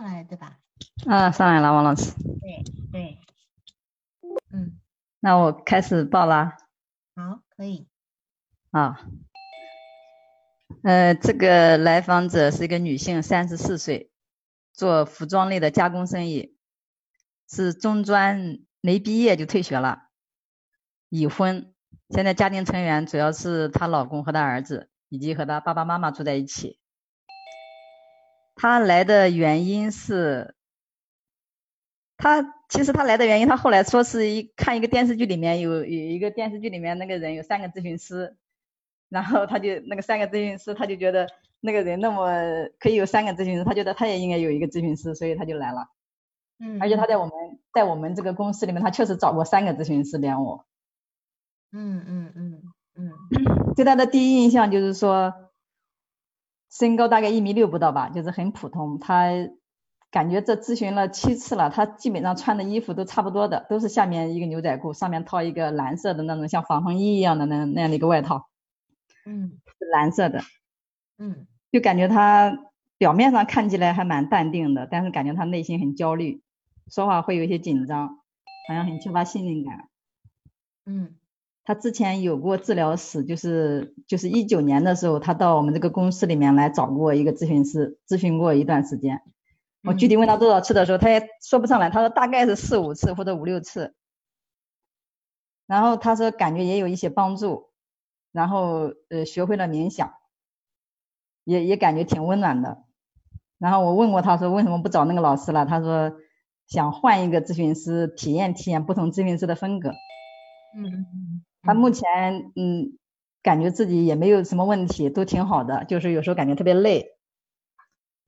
[0.00, 0.58] 上来了，对吧？
[1.06, 2.10] 啊，上来了，王老师。
[2.40, 3.18] 对对，
[4.50, 4.80] 嗯，
[5.20, 6.56] 那我开始报啦。
[7.14, 7.86] 好，可以。
[8.70, 8.98] 啊，
[10.84, 14.10] 呃，这个来访者是一个女性，三十四岁，
[14.72, 16.56] 做服装类的加工生意，
[17.46, 20.04] 是中专没毕业就退学了，
[21.10, 21.74] 已婚，
[22.08, 26.79] 现在家庭成员主要是她老公和她儿子，以及和她爸爸妈妈住在一起。
[28.60, 30.54] 他来的原因是，
[32.18, 38.36] 他其实他来的原因，他后来说是一看一个电视剧里面有有一个电视剧里面那个人有三个咨询师，
[39.08, 41.26] 然后他就那个三个咨询师，他就觉得
[41.60, 45.88] 那个人那么可以有三个咨询师，他觉得他也应该有一个咨询师，所以他就来了。
[46.58, 47.32] 嗯，而且他在我们
[47.72, 50.66] 在我们这个公司里面，他确实找过三个咨询师连我。
[51.72, 52.62] 嗯嗯嗯
[52.94, 55.32] 嗯，对他的第一印象就是说。
[56.70, 58.98] 身高大概一米六不到吧，就是很普通。
[59.00, 59.28] 他
[60.10, 68.48] 感觉这咨询了七次了，他基本上穿的衣服都差不多的，都是下面一个牛仔裤，上面套一个蓝色的那种像防风衣一样的那那样的一个外套。
[69.26, 69.60] 嗯，
[69.92, 70.40] 蓝色的。
[71.18, 72.56] 嗯，就感觉他
[72.98, 76.42] 表面上看起来还蛮淡定的，但是感觉他内心很焦虑，
[76.88, 78.08] 说话会有一些紧张，
[78.68, 79.88] 好像很缺乏信任感。
[80.86, 81.16] 嗯。
[81.64, 89.22] 他之前有过治疗史，就是就是一九年的时候，他到我们这个公司里面来找过一个咨询师，咨询过一段时间。
[89.82, 93.94] 我具体问他多少次的时候，他也说不上来，他说大概是四五次或者五六次。
[95.66, 97.70] 然后他说感觉也有一些帮助，
[98.32, 100.12] 然后呃学会了冥想，
[101.44, 102.84] 也也感觉挺温暖的。
[103.58, 106.12] 然后我问过他说为什么不找那个老师了，他说
[106.66, 109.90] 想换一个咨询师体验体验不同咨询师的风格。
[110.76, 111.44] 嗯嗯嗯。
[111.62, 112.98] 他目前嗯，
[113.42, 117.16] 感觉自己也没有什么问题，都挺好的，就是有时候感觉特别累，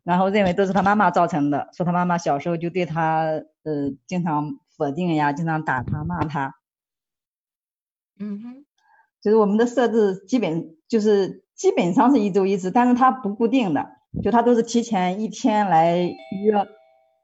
[0.04, 3.22] 然后认为都是他妈妈造成的，说他妈妈小时候就对他
[3.62, 6.54] 呃经常否定呀，经常打他骂他。
[8.18, 8.64] 嗯哼，
[9.20, 13.86] 就是我们的设置基本就是基本上是一周一次，但是他不固定的，
[14.22, 16.68] 就他都是提前一天来约。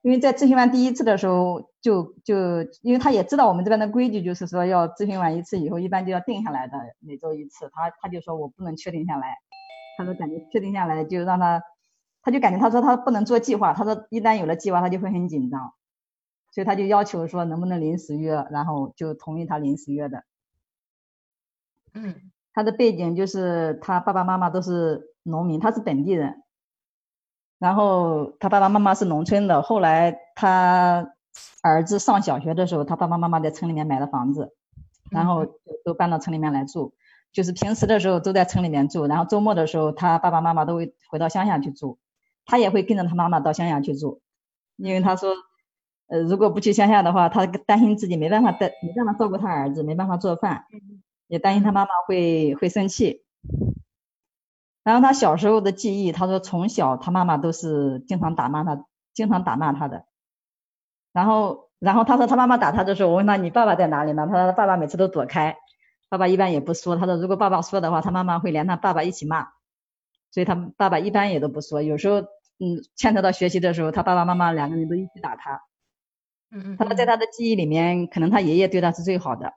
[0.09, 7.71] 因为在咨询完第一次的时候，就就因为他也知道我们这边的规矩，就是说要咨询完一次以后，一般就要定下来的每周一次。
[7.75, 9.37] 他他就说我不能确定下来，
[9.99, 11.63] 他说感觉确定下来就让他，
[12.23, 15.75] 他就感觉他说他不能做计划，他说一旦有了计划他就会很紧张，
[16.53, 20.25] 所以他就要求说能不能临时约，然后就同意他临时约的。
[21.93, 22.15] 嗯，
[22.55, 26.43] 他的背景就是他爸爸妈妈都是农民，他是本地人。
[27.59, 31.13] 然后他爸爸妈妈是农村的，后来他
[31.63, 34.55] 儿子上小学的时候，他爸爸妈妈在城里面买了房子，
[35.11, 35.47] 然后
[35.85, 36.95] 都搬到城里面来住。
[37.31, 41.99] 就是平时的时候都在城里面住，然后周末的时候他爸爸妈妈都会回到乡下去住，
[42.47, 44.23] 他也会跟着他妈妈到乡下去住，
[44.77, 45.35] 因为他说，
[46.07, 50.65] 呃，如果不去乡下的话，他担心自己没办法带，没办法照顾他儿子，没办法做饭，
[51.27, 53.25] 也担心他妈妈会会生气。
[54.89, 60.07] 然后他小时候的记忆，他说从小他妈妈都是经常打骂他，经常打骂他的。
[61.13, 64.27] 然后，然后他说他妈妈打他的时候，我问他你爸爸在哪里呢？
[64.27, 65.59] 他说爸爸每次都躲开，
[66.09, 66.97] 爸爸一般也不说。
[66.97, 69.49] 他说如果爸爸说的话，他妈妈会连他爸爸一起骂，
[70.31, 71.83] 所以他爸爸一般也都不说。
[71.83, 75.61] 有时候，嗯，牵扯到学习的时候，他爸爸妈妈两个人都一起打他。
[76.51, 76.77] 嗯嗯。
[76.79, 79.53] 他说在他的记忆里面，可能他爷爷对他是最好的。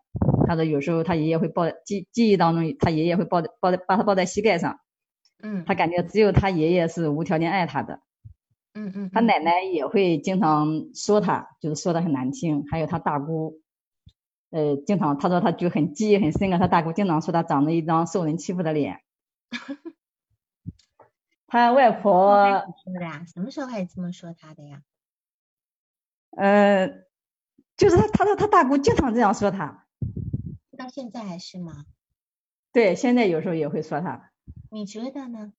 [0.46, 4.78] 他说有时候他爷爷会抱记记忆当中，他爷爷会抱抱把他抱在膝盖上。
[5.43, 8.02] 嗯，他感觉只有他爷爷是无条件爱他的，
[8.73, 12.66] 嗯嗯，他奶奶也会经常说他，就是说的很难听。
[12.70, 13.61] 还有他大姑，
[14.49, 19.02] 呃，经常他说他就很记忆很深刻，他大姑经常说他长着一张受人欺负的脸。
[21.47, 22.38] 他外婆
[22.84, 23.26] 说的呀？
[23.26, 24.82] 什么时候开始这么说他的呀？
[26.38, 26.88] 呃，
[27.76, 29.85] 就是他，他说他大姑经常这样说他。
[30.78, 31.85] 到现在还是吗？
[32.72, 34.30] 对，现在有时候也会说他。
[34.70, 35.53] 你觉得呢？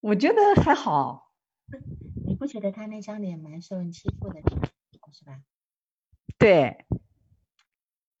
[0.00, 1.30] 我觉得还好。
[2.26, 4.40] 你不觉得他那张脸蛮受人欺负的，
[5.12, 5.40] 是吧？
[6.38, 6.86] 对，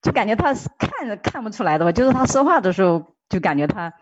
[0.02, 3.94] 就感觉他是看着看不出来的吧，就是他说话的时候，就感觉他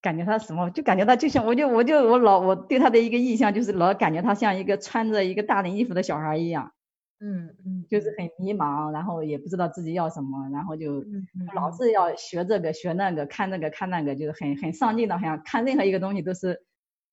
[0.00, 6.72] 感觉他什么，就感觉他就像，我就我就我老我对他的一个印象就是老感觉他像一个穿着一个大人衣服的小孩一样，
[7.18, 11.02] 嗯嗯，就是很迷茫，然后也不知道自己要什么，然后就
[11.54, 16.62] 老是要学这个学那个，看那个看那个，就是很很上进的，好像看任何一个东西都是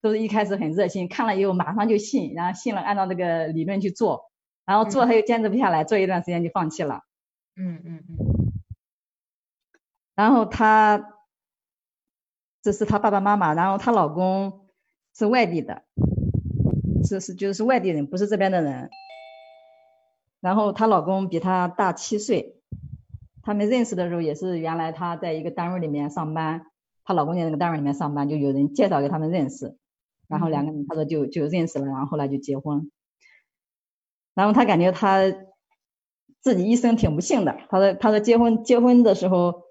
[0.01, 4.29] 都是一开始很热心，看了以后马上就信，然后信了按照这个理论去做，
[4.65, 7.01] 然后做他又坚持不下来，做一段时间就放弃了。
[7.55, 8.17] 嗯嗯嗯
[10.15, 11.13] 然后他，
[12.61, 14.67] 这是他爸爸妈妈，然后她老公
[15.15, 15.83] 是外地的，
[17.07, 18.89] 是是就是外地人，不是这边的人。
[20.43, 22.57] 然后她老公比她大七岁，
[23.41, 26.65] 他们认识的时候也是原来她在一个单位里面上班，
[27.05, 29.77] 她老公在那个单位里面上班，就有人介绍给他们认识，
[30.27, 32.91] 然后两个人她说就就认识了，然后后来就结婚。
[34.33, 35.21] 然后她感觉她
[36.41, 39.63] 自己一生挺不幸的，她说她说结婚结婚的时候。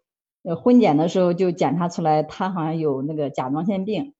[0.44, 4.12] 呃，婚检的时候就检查出来，她好像有那个甲状腺病，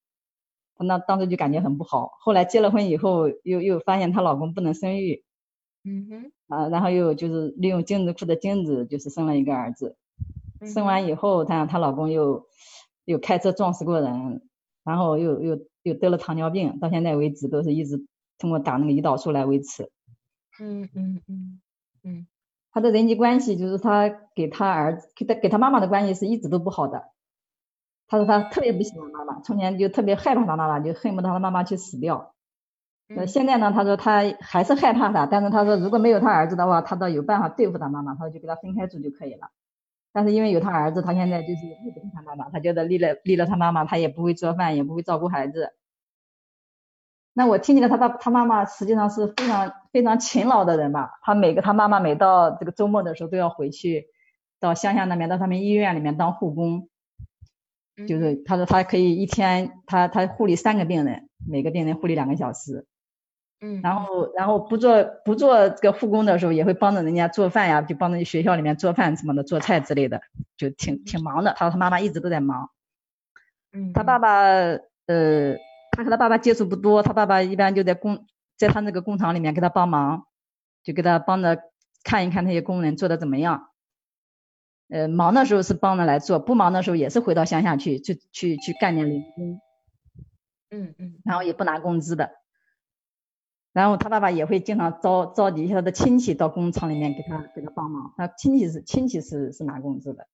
[0.77, 2.13] 她那当时就感觉很不好。
[2.21, 5.25] 后来结了婚以后，又又发现她老公不能生育，
[5.83, 9.97] 嗯哼，啊，然后又就是利用精子库的精子，就是生了一个儿子。
[10.61, 12.47] 嗯生完以后，她她老公又
[13.05, 14.43] 又开车撞死过人，
[14.85, 18.05] 然后又又又得了糖尿病，到现在为止都是一直
[18.39, 19.91] 通过打那个胰岛素来维持。
[20.61, 21.61] 嗯嗯嗯
[22.05, 22.27] 嗯
[22.71, 27.05] 他的人际关系就是他给他儿子给他给他妈妈的关系是一直都不好的。
[28.07, 32.35] 他说他特别不喜欢妈妈，从前就特别害怕他妈妈，就恨不得他妈妈去死掉。
[33.15, 39.51] 那嗯现在呢，他说他还是害怕他，但是他说如果没有他儿子的话，他倒有办法对付他妈妈，他说就跟他分开住就可以了。
[40.13, 45.73] 但是因为有他儿子，他现在就是离不开他妈妈，他觉得离了离了他妈妈，他也不会做饭，也不会照顾孩子。
[47.35, 51.13] 那我听起来他爸他妈妈实际上是非常非常勤劳的人吧？
[51.23, 54.09] 他每个他妈妈每到这个周末的时候都要回去
[54.61, 56.91] 到乡下那边到他们医院里面当护工，
[57.97, 62.85] 嗯，就是他说他可以一天他他护理三个病人，每个病人护理两个小时，
[63.65, 70.21] 嗯，然后然后不做不做这个护工的时候也会帮着人家做饭呀，就帮着学校里面做饭什么的做菜之类的，
[70.57, 71.55] 就挺挺忙的。
[71.57, 72.71] 他说他妈妈一直都在忙。
[73.73, 74.29] 嗯他爸爸
[75.07, 75.55] 呃，
[75.93, 78.27] 他和他爸爸接触不多，他爸爸一般就在工，
[78.59, 80.27] 在他那个工厂里面给他帮忙，
[80.83, 81.59] 就给他帮着
[82.03, 83.69] 看一看那些工人做的怎么样。
[84.89, 89.61] 呃，忙的时候是帮着来做，不忙的时候也是回到乡下去，去去去干点零工，
[90.71, 92.42] 嗯嗯然后也不拿工资的。
[93.73, 100.27] 然后他爸爸也会经常召召集一下他的亲戚到工厂里面给他给他帮忙，他亲戚是亲戚是是拿工资的。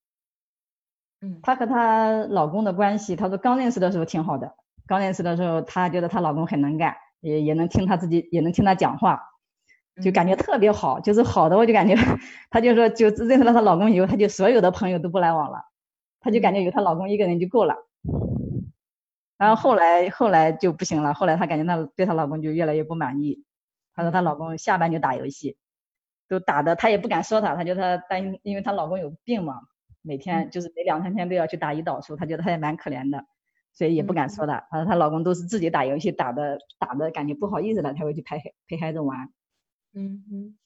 [1.23, 1.40] 嗯。
[1.43, 4.55] 她和她老公的关系，她说刚认识的时候挺好的，
[4.87, 9.20] 刚认识的时候，她觉得她老公很能干，也也能听她自己，也能听她讲话，
[10.02, 11.94] 就感觉特别好，就是好的，我就感觉，
[12.50, 15.58] 她就说，就认识了她老公以后，她就所有的朋友都不来往了，
[16.20, 17.75] 她就感觉有她老公一个人就够了。
[19.38, 23.44] 然后后来后来就不行了，后来她感觉她对她老公就越来越不满意，
[23.94, 25.56] 她说她老公下班就打游戏，
[26.29, 29.62] 都打的她也不敢说她，她觉得她担心，因为她老公有病嘛。
[30.00, 33.26] 每天就是每两三天都要去打胰岛素，她觉得她也蛮可怜的，
[33.75, 34.67] 所以也不敢说她。
[34.70, 39.29] 她说她老公都是自己打游戏打的打的感觉不好意思了才会去陪陪孩子玩，
[39.93, 40.58] 嗯嗯。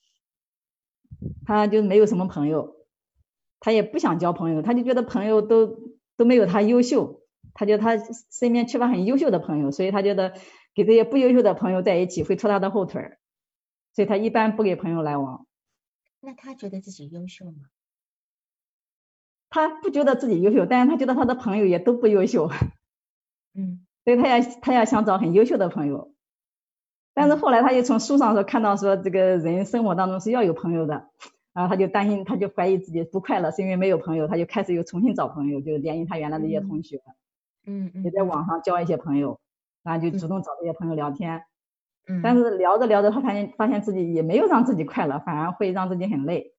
[1.44, 2.76] 她就没有什么朋友，
[3.58, 5.78] 她也不想交朋友，她就觉得朋友都
[6.16, 7.21] 都没有她优秀，
[7.54, 7.96] 她觉得他
[8.30, 10.34] 身边缺乏很优秀的朋友，所以他觉得
[10.74, 13.18] 给这些不优秀的朋友在一起会拖他的后腿儿，
[13.94, 15.46] 所以他一般不给朋友来往。
[16.20, 17.66] 那他觉得自己优秀吗？
[19.50, 22.50] 他不觉得自己优秀，但是他觉得他的朋友也都不优秀。
[23.54, 26.12] 嗯所以他要他要想找很优秀的朋友，
[27.14, 31.10] 但是后来他又从书上说看到说这个人生活当中是要有朋友的，
[31.52, 37.14] 然后他就担心，他就怀疑自己不快乐是因为没有朋友，他就开始又重新找朋友，就联系他原来的一些同学，嗯
[37.66, 39.40] 嗯，也在网上交一些朋友，
[39.82, 41.44] 然后就主动找这些朋友聊天，
[42.08, 46.54] 嗯，但是聊着聊着他发现发现自己也没有让自己快乐，反而会让自己很累，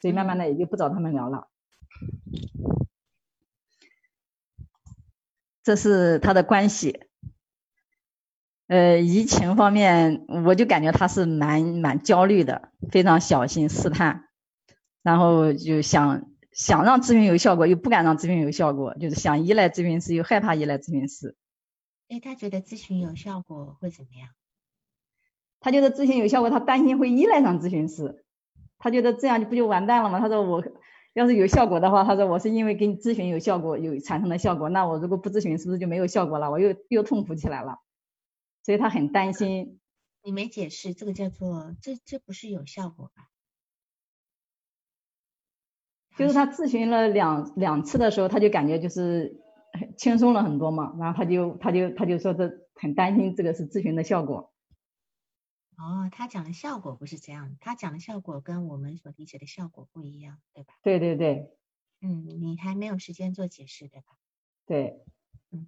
[0.00, 1.48] 所以慢慢的也就不找他们聊了。
[5.62, 7.00] 这是他的关系。
[8.68, 14.24] 呃，疫情方面，我就感觉他是蛮蛮焦虑的，非常小心试探，
[15.02, 21.36] 然后就想想让咨询有效果，又不敢让咨询有效果，就是想依赖咨询师，又害怕依赖咨询师。
[22.08, 24.28] 哎，他觉得咨询有效果会怎么样？
[25.60, 28.24] 他觉得咨询有效果，他担心会依赖上咨询师，
[28.78, 30.20] 他觉得这样就不就完蛋了吗？
[30.20, 30.62] 他说我
[31.14, 36.50] 要是有效果的话，他说我是因为给你咨询有效果，有产生的效果，那我如果不咨询，是不是就没有效果了？
[36.50, 37.78] 我又又痛苦起来了，
[38.62, 39.78] 所以他很担心。
[40.22, 43.31] 你没解释，这个叫做这这不是有效果吧？
[46.16, 49.40] 就是他咨询了两两次的时候，他就感觉就是
[49.96, 50.94] 轻松了很多嘛。
[50.98, 54.52] 然后他就他就他就说这很担心这个是咨询的效果。
[55.78, 60.74] 哦，他讲的效果不是这样，他讲的效果跟我们所理解的效果不一样，对吧？
[60.82, 61.50] 对对对。
[62.00, 64.06] 嗯，你还没有时间做解释，对吧？
[64.66, 65.02] 对。
[65.50, 65.66] 嗯。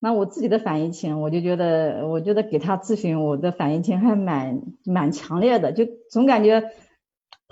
[0.00, 6.64] 那我自己的反应情，我就觉得，我觉得给他咨询，我的反应情还蛮蛮强烈的，就总感觉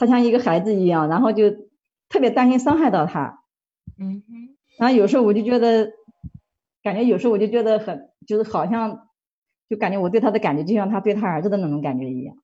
[0.01, 1.51] 他像一个孩子一样，然后就
[2.09, 3.45] 特别担心伤害到他。
[3.99, 4.57] 嗯哼。
[4.79, 5.93] 然后有时候我就觉得，
[6.83, 9.09] 感觉有时候我就觉得很，就是好像，
[9.69, 12.35] 就感觉我对他的感觉就像他对他儿子的那种感觉一样。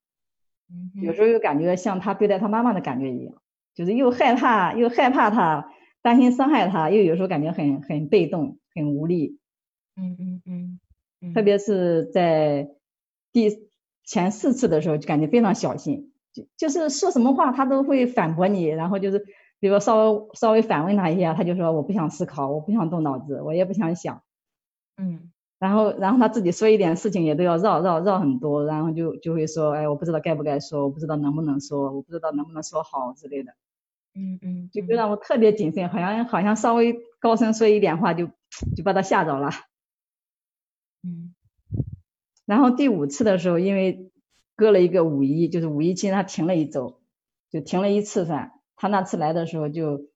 [0.71, 1.03] 嗯。
[1.03, 3.35] 有时候又感觉像他对待他妈妈的感觉一样，
[3.75, 5.73] 就是又害怕又害怕他，
[6.03, 9.39] 担心伤害他，又有时候感觉很很被动，很无力。
[9.97, 10.79] 嗯嗯
[11.23, 12.69] 嗯，特别是在
[13.33, 13.49] 第
[14.05, 19.25] 前四次的时候，就感觉非常小心，就就是说什么话他都会反驳你，然后就是
[19.59, 24.23] 比如稍微稍微反问他一下，他就说我不想思考，我不想动脑子，我也不想想。
[24.99, 33.53] 嗯，然后然后他自己说一点事情也都要绕绕绕很多，然后就就会说，哎，我不知道该不该说，我不知道能不能说，我不知道能不能说好之类的。
[34.15, 38.29] 嗯嗯，就就让我特别谨慎，好像好像稍微高声说一点话就
[38.77, 39.51] 就把他吓着了。
[41.03, 41.35] 嗯，
[42.47, 44.11] 然后第五次的时候，因为
[44.57, 47.01] 隔了一个五一，就是五一期间他停了一周，
[47.51, 48.53] 就停了一次饭。
[48.75, 50.07] 他那次来的时候就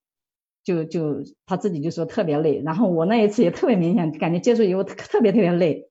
[0.65, 5.91] 就就他自己就说特别累，然后我那一次也特别明显，感觉接触以后特特别特别累，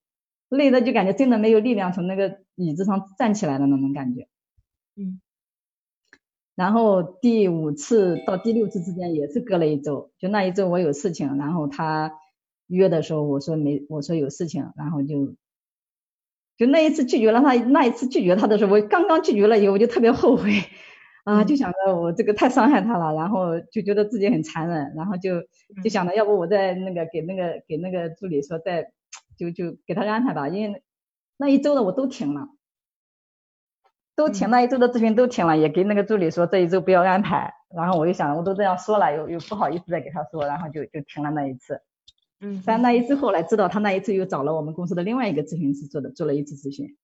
[0.50, 4.28] 累的就感觉真的没有力量从那个椅子上站起来的那种感觉。
[4.96, 5.22] 嗯，
[6.56, 12.14] 然后第五次到第六次之间也是隔了一周，就那一周我有事情，然后他。
[12.72, 15.34] 约的时候我说没，我说有事情，然后就
[16.60, 20.52] 就那一次拒绝了他，那一次拒绝他的时候，我刚刚拒绝了以后，我就特别后悔。
[21.26, 25.42] 啊，就想着我这个太伤害他了，然后就觉得自己很残忍，然后就
[25.84, 28.92] 就想着要不我再那个给那个给那个助理说再
[29.38, 30.82] 就就给他安排吧，因为
[31.38, 32.48] 那一周的我都停了，
[34.16, 41.80] 都停那一周的咨询都停了，也给那个助理说这一周不要安排，然后我就想我都这样说了，又又不好意思再给他说，然后就就停了那一次。
[42.42, 46.98] 嗯，但那一次后来知道，他那一次又找了我们公司的另外一个咨询师做的，做了一次咨询。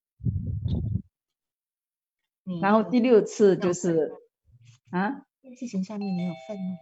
[2.62, 4.13] 然后第六次就是
[4.92, 5.25] 啊，
[5.58, 6.77] 事情上面没有愤怒。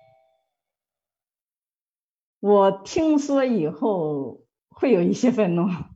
[2.42, 5.64] 我听说以后会有一些愤怒。
[5.64, 5.96] 啊，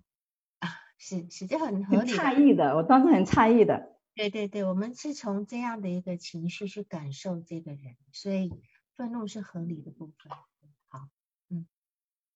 [0.97, 2.11] 是是，这很合理。
[2.11, 3.97] 诧异的，我当时很诧异的。
[4.15, 8.51] 对对对，我们是从这样的一个情绪去感受这个人，所以
[8.95, 10.31] 愤怒是合理的部分。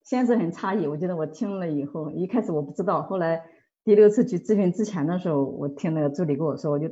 [0.03, 3.43] 先是很诧异，我觉得我听了以后，一开始我不知道，后来
[3.83, 6.87] 第六次去咨询之前的时候，我听那个助理跟我说，我就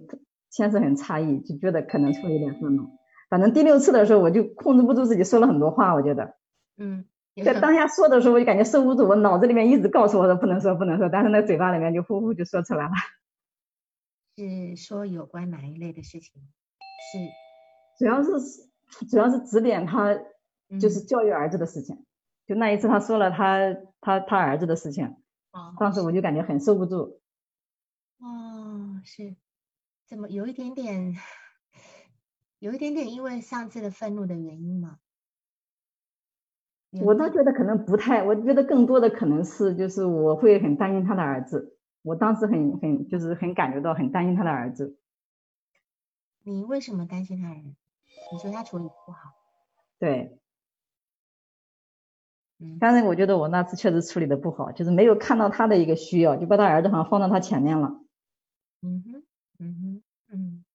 [0.49, 2.89] 先是很诧异，就觉得可能会有点愤怒。
[3.29, 6.35] 反正第六次的时候，我就控制不住自己说了很多话，我觉得，
[6.77, 7.05] 嗯，
[7.43, 12.91] 在当下说的时候，我就感觉受不住，我脑子里面一直告诉我的不能说不能说，但是那嘴巴里面就呼呼就说出来了。
[14.37, 16.41] 是说有关哪一类的事情？
[17.11, 17.17] 是，
[17.99, 18.31] 主要是
[19.09, 20.17] 主要是指点他，
[20.79, 22.05] 就是教育儿子的事情。
[22.49, 25.05] 就那一次，他说了他他他儿子的事情，
[25.51, 27.21] 啊当时我就感觉很受不住。
[28.17, 29.35] 哦，是，
[30.07, 31.15] 怎么有一点点，
[32.57, 34.97] 有一点点因为上次的愤怒的原因吗？
[37.05, 44.97] 我倒觉得可能不太，我觉得更多的可能是就是我会很担心他的儿子，我当时很很就是很感觉到很担心他的儿子。
[46.41, 47.75] 你为什么担心他儿子？
[48.31, 49.35] 你说他处理不好？
[49.99, 50.35] 对。
[52.79, 58.01] 但是我觉得我那次确实处理的不好，就是没有看到他的一个需要，就把他儿子好像放到他前面了。
[58.81, 59.23] 嗯哼，
[59.59, 60.65] 嗯哼，嗯。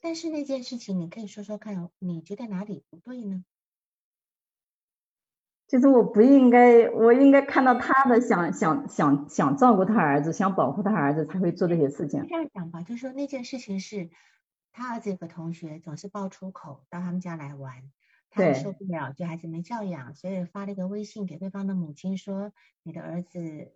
[0.00, 3.44] 但是那件事情，你可以说说看，你觉得哪里不对呢？
[5.68, 12.24] 就是我不应该，我应该看到他的想想想想照顾他儿子，想保护他儿子，才会做这些事情。
[12.26, 14.08] 这样讲吧，就是说那件事情是
[14.72, 17.90] 他儿子有个同学总是爆粗口到他们家来玩。
[18.30, 23.72] 他受不了，就孩子没教养，所以发了一个微信给对方的母亲说：“你的儿子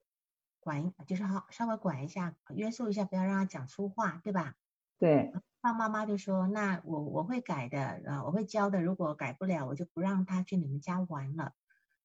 [0.61, 4.55] 管，就是好稍微管一下，约束一下，不要让他讲粗话，对吧？”
[4.99, 5.33] 对。
[5.63, 8.83] 他妈妈就说：“那我我会改的，呃，我会教的。
[8.83, 11.53] 如果改不了，我就不让他去你们家玩了。”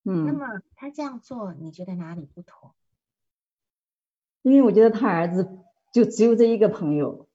[0.06, 0.26] 嗯。
[0.26, 2.76] 那么他这样做，你觉得哪里不妥？
[4.44, 5.60] 因为我觉得他儿子
[5.92, 7.27] 就只有这一个朋友。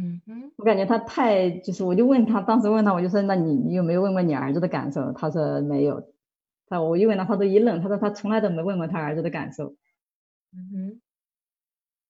[0.00, 5.10] 嗯哼，我感觉他太就是，我就问他，当时问他，我就说，那你你有没有问过你儿子的感受？
[5.12, 6.12] 他说没有。
[6.68, 9.74] 他我一问他，他都一愣，他说他从来都没问过他儿子的感受。
[10.52, 11.00] 嗯哼。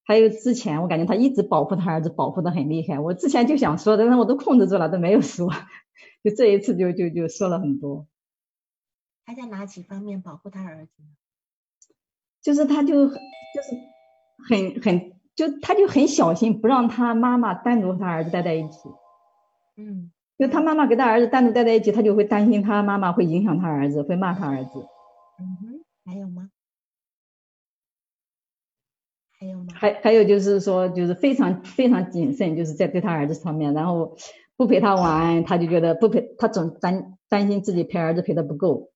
[0.04, 2.98] 还有之前，我感觉他一直保护他儿子，保护的很厉害。
[3.00, 5.50] 我之前就想说，但是我都控制住了，都没有说。
[6.22, 8.06] 就这一次就就就说了很多。
[9.24, 11.08] 他在哪几方面保护他儿子呢？
[12.42, 13.18] 就是他就就是
[14.48, 18.88] 很很就他就很小心，不让他妈妈单独和他儿子待在一起。
[19.76, 24.80] 嗯，就他妈妈跟他儿子单独待在一起，他就会担心他妈妈会影响他儿子，会骂他儿子。
[25.38, 26.50] 嗯哼，还有吗？
[29.38, 29.66] 还有吗？
[29.72, 34.16] 还还有就是说，就是非常非常谨慎，就是在对他儿子方面，然后
[34.56, 38.90] 不陪他玩，他就觉得不陪他总担担心自己陪儿子陪的不够，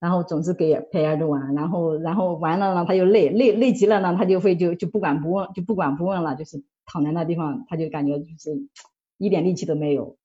[0.00, 8.68] 然后总是给陪儿子玩，然后然后完了呢，他就累累累极了呢，他就会就就不管不问就不管不问了，就是躺在那地方，他就感觉就是
[9.16, 10.16] 一点力气都没有。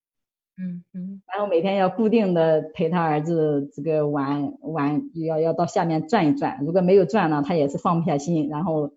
[0.56, 1.22] 嗯嗯。
[1.26, 8.94] 然后每天要固定的陪他儿子这个玩玩，要要到下面转一转，如果没有转呢，他也是放不下心，然后。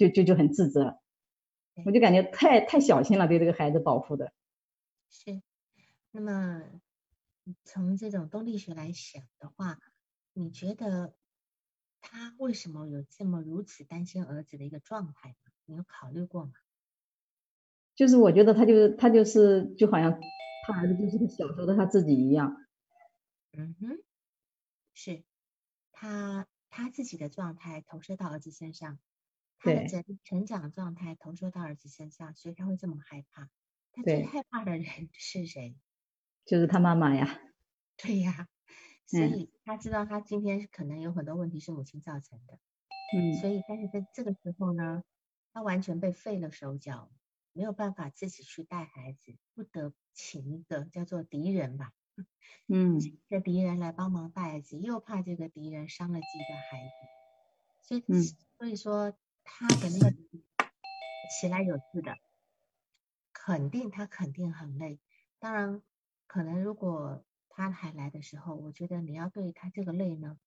[0.00, 0.96] 就就就很自责，
[1.84, 4.32] 我就感觉太太小心了，对这个孩子保护的。
[5.10, 5.42] 是，
[6.10, 6.62] 那么
[7.64, 9.78] 从这种动力学来想的话，
[10.32, 11.14] 你觉得
[12.00, 15.52] 他为什么有这么如此担心儿子的一个状态呢？
[15.66, 16.52] 你有考虑过吗？
[17.96, 20.10] 就是我觉得他就是他就是就好像
[20.66, 22.56] 他儿子就是个小时候的他自己一样。
[23.52, 24.02] 嗯哼，
[24.94, 25.24] 是
[25.92, 28.98] 他他自己的状态投射到儿子身上。
[29.62, 33.50] 他的成成长状态投射到儿子身上，所以他会这么害怕。
[33.92, 35.76] 他最害怕的人是谁？
[36.50, 37.38] 就是他妈妈呀。
[37.96, 38.48] 对呀，
[39.06, 42.58] 所以他知道他今天可能有很多问题是母亲造成的。
[43.16, 43.32] 嗯。
[43.34, 45.04] 所以，但是在这个时候呢，
[45.52, 47.12] 他完全被废了手脚，
[47.52, 51.92] 没有办法自己去带孩子，不得请一个叫做敌人吧。
[52.66, 52.98] 嗯。
[53.28, 56.92] 的敌人来帮忙带孩子，又怕这个敌人伤了自己的孩子，
[57.86, 58.22] 所以，嗯，
[58.58, 59.16] 所以说。
[59.42, 60.16] 他的那个
[61.40, 62.18] 起来有字的，
[63.32, 65.00] 肯定他肯定很累。
[65.40, 65.82] 当然，
[66.30, 70.38] 可能如果他还来的时候，我觉得你要对他这个累呢，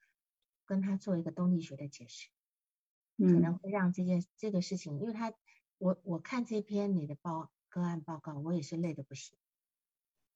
[0.65, 2.29] 跟他做一个动力学的解释，
[3.17, 5.33] 可能会让这件这个事情，因为他
[5.77, 9.37] 我我看这篇你的报个案报告，我也是累的不行，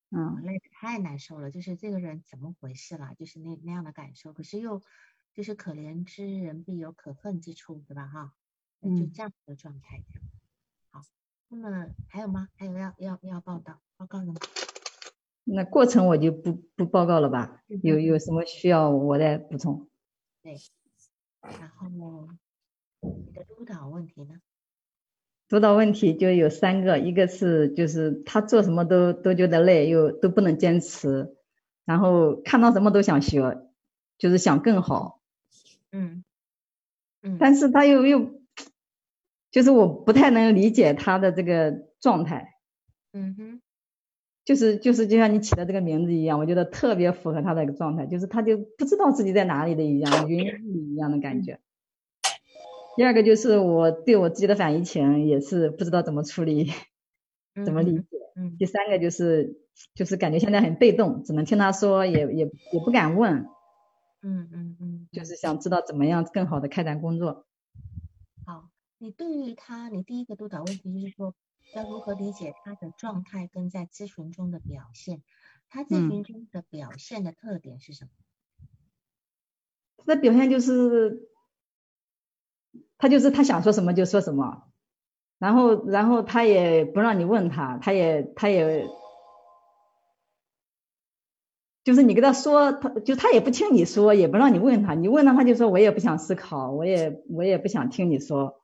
[0.10, 4.34] 嗯，累的太难受了，就是这个人怎么回事了，就是那那样的感受。
[4.34, 4.84] 可是又
[5.34, 8.06] 就是可怜之人必有可恨之处，对吧？
[8.06, 8.34] 哈。
[8.82, 10.04] 就这样的状态，
[10.92, 11.02] 好，
[11.48, 12.50] 那么还有吗？
[12.58, 14.36] 还有要要要报道报告的吗？
[15.50, 17.64] 那过程我就不不报告了吧？
[17.82, 19.88] 有有什么需要我再补充？
[20.44, 20.58] 对，
[21.42, 21.88] 然后
[23.02, 24.36] 你的督导问题呢？
[25.48, 31.36] 督导问题就有三个，一个是就是他做什么都都觉得累，又都不能坚持，
[31.86, 33.70] 然后看到什么都想学，
[34.18, 35.22] 就是想更好。
[35.92, 36.24] 嗯
[37.22, 38.38] 嗯，但是他又又。
[39.50, 42.60] 就是我不太能理解他的这个状态，
[43.14, 43.62] 嗯哼，
[44.48, 51.60] 就是就是就像你起的这个名字一样，我觉得特别符合他的一个状态，就是他就不知道自己在哪里的一样，云里一样的感觉。
[52.96, 56.72] 第二个就是我对我自己的反应情也是不知道怎么处理，
[57.66, 58.06] 怎么理解。
[58.38, 58.56] 嗯。
[58.58, 59.58] 第三个就是
[59.94, 63.50] 就是感觉现在很被动，只能听他说，也也也不敢问。
[64.22, 65.08] 嗯嗯嗯。
[65.12, 67.46] 就是想知道怎么样更好的开展工作。
[68.46, 68.70] 好。
[68.98, 71.36] 你对于他，你第一个督导问题就是说，
[71.74, 75.22] 要如何理解他的状态跟在咨询中的表现？
[75.70, 78.12] 他咨询中的表现的特点是什么？
[79.98, 81.30] 他的表现就是，
[82.98, 84.72] 他就是他想说什么就说什么，
[85.38, 88.88] 然后然后他也不让你问他，他也他也，
[91.84, 98.64] 就是你跟他说，他就他也不听你说，也不让你问他，你问他他就说我也不想思考，我也我也不想听你说。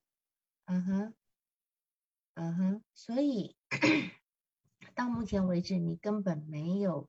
[0.66, 1.14] 嗯哼，
[2.36, 3.56] 嗯哼，所以
[4.96, 7.08] 到目前为止，你根本没有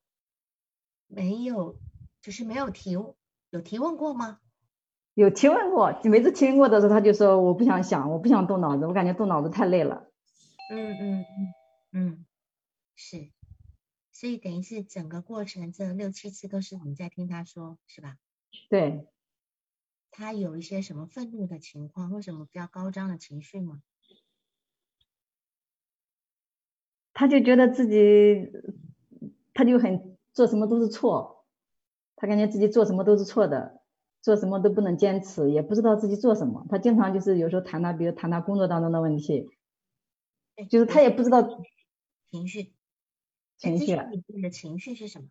[1.06, 1.78] 没有，
[2.20, 4.40] 就是没有提有提问过吗？
[5.14, 10.10] 有提问过，每次提问过的时候，他就说我不想想，我不想动脑子，我感觉动脑子太累了。
[10.68, 11.54] 嗯嗯嗯
[11.92, 12.26] 嗯，
[12.96, 13.30] 是，
[14.12, 18.16] 所以等于是整个过程这六七次都是你在听他说，是吧？
[18.68, 19.06] 对。
[20.10, 23.82] 他有一些什么愤怒的情况，或什么比较高涨的情绪吗？
[27.14, 28.50] 他就觉得自己，
[29.54, 31.44] 他就很做什么都是错，
[32.16, 33.80] 他感觉自己做什么都是错的，
[34.20, 36.66] 做什么都不能坚持，也不知道自己做什么。
[36.68, 39.48] 他经常就是有时候谈他，比如谈他工作当中的问题，
[40.68, 41.42] 就是他也不知道
[42.30, 42.72] 情绪，
[43.58, 43.94] 情绪，
[44.26, 45.28] 你的情绪是什么？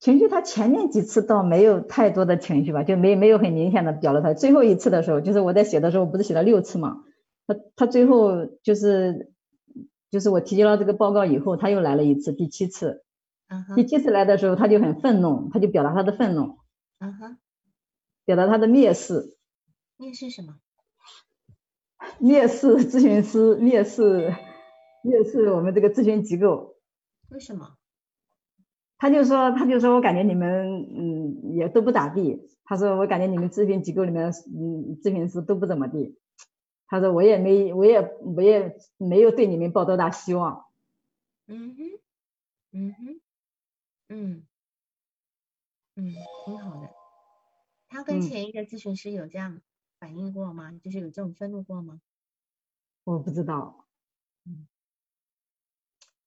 [0.00, 4.32] 情绪，他前面几次倒没有太多的情绪吧，就没没有很明显的表露他。
[4.34, 7.04] 最后一次的时候，就是我在写的时候，不是写了六次嘛？
[7.52, 9.32] 他他最后就是
[10.10, 13.02] 就是我提交了这个报告以后，他又来了一次，第七次，
[13.48, 13.74] 嗯哼。
[13.74, 16.58] 第七次来的时候，他就很愤怒，他就表达他的愤怒。
[17.00, 17.38] 嗯哼。
[18.24, 19.36] 表达他的蔑视。
[19.98, 20.60] 蔑视什么？
[22.20, 24.32] 蔑视咨询师，蔑视
[25.02, 26.76] 蔑视我们这个咨询机构。
[27.30, 27.76] 为什么？
[28.98, 32.48] 他就说，他就说我感觉你们嗯也都不咋地。
[32.64, 36.19] 他说我感觉你们咨询机构里面嗯咨询师都不怎么地。
[36.90, 40.66] 他说我也没我也我也没有对你们抱多大希望。
[41.46, 42.00] 嗯哼，
[42.72, 43.20] 嗯哼，
[44.08, 44.46] 嗯
[45.94, 46.12] 嗯，
[46.44, 46.90] 挺好的。
[47.88, 49.62] 他跟前一个咨询师有这样
[50.00, 50.72] 反应过吗？
[50.82, 52.00] 就是有这种愤怒过吗？
[53.04, 53.86] 我不知道。
[54.44, 54.66] 嗯，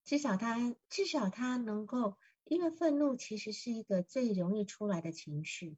[0.06, 2.16] 至少他至少他能够。
[2.46, 5.78] 因为愤怒其实是一个最容易出来的情绪，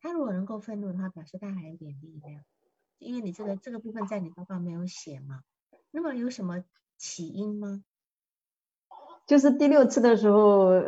[0.00, 2.44] 他如果能够愤怒的话，表示他还有点力量。
[3.00, 5.40] 因为你这个这个部分在你报告没有写嘛，
[5.90, 6.62] 那么有什么
[6.96, 7.82] 起因吗？
[9.26, 10.80] 就是第六次的时候，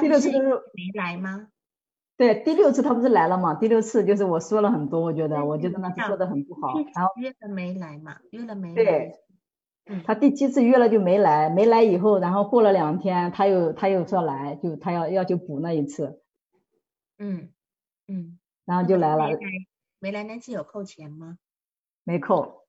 [0.00, 1.48] 第六次的时候没来吗？
[2.16, 3.54] 对，第六次他不是来了嘛？
[3.54, 8.18] 第六次就是我说了很多，我觉得我觉得那次说的很不好，然后约了没来嘛？
[8.30, 8.74] 约了没？
[8.74, 9.20] 对。
[10.06, 16.22] 他第七次约了就没来，没来以后，然后过了两天，他又他又说来，就他要要去补那一次。
[17.18, 17.50] 嗯
[18.06, 19.28] 嗯，然后就来了。
[20.04, 21.38] 没来那次有扣钱吗？
[22.02, 22.66] 没扣。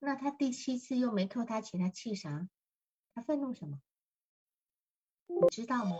[0.00, 2.48] 那他第七次又没扣他钱，他气啥？
[3.14, 3.78] 他愤怒什么？
[5.28, 5.92] 你知道吗？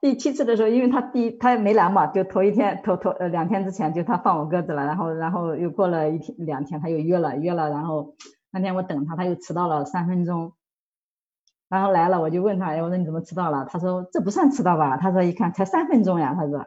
[0.00, 8.16] 第七次的时候，因为他第他没来嘛，就头一天头头呃两天之前就他放我鸽子了，然后然后又过了一天两天他又约了约了，然后
[8.50, 10.54] 那天我等他他又迟到了三分钟，
[11.68, 13.66] 然后来了我就问他，哎我说你怎么迟到了？
[13.66, 14.96] 他说这不算迟到吧？
[14.96, 16.66] 他说一看才三分钟呀，他说，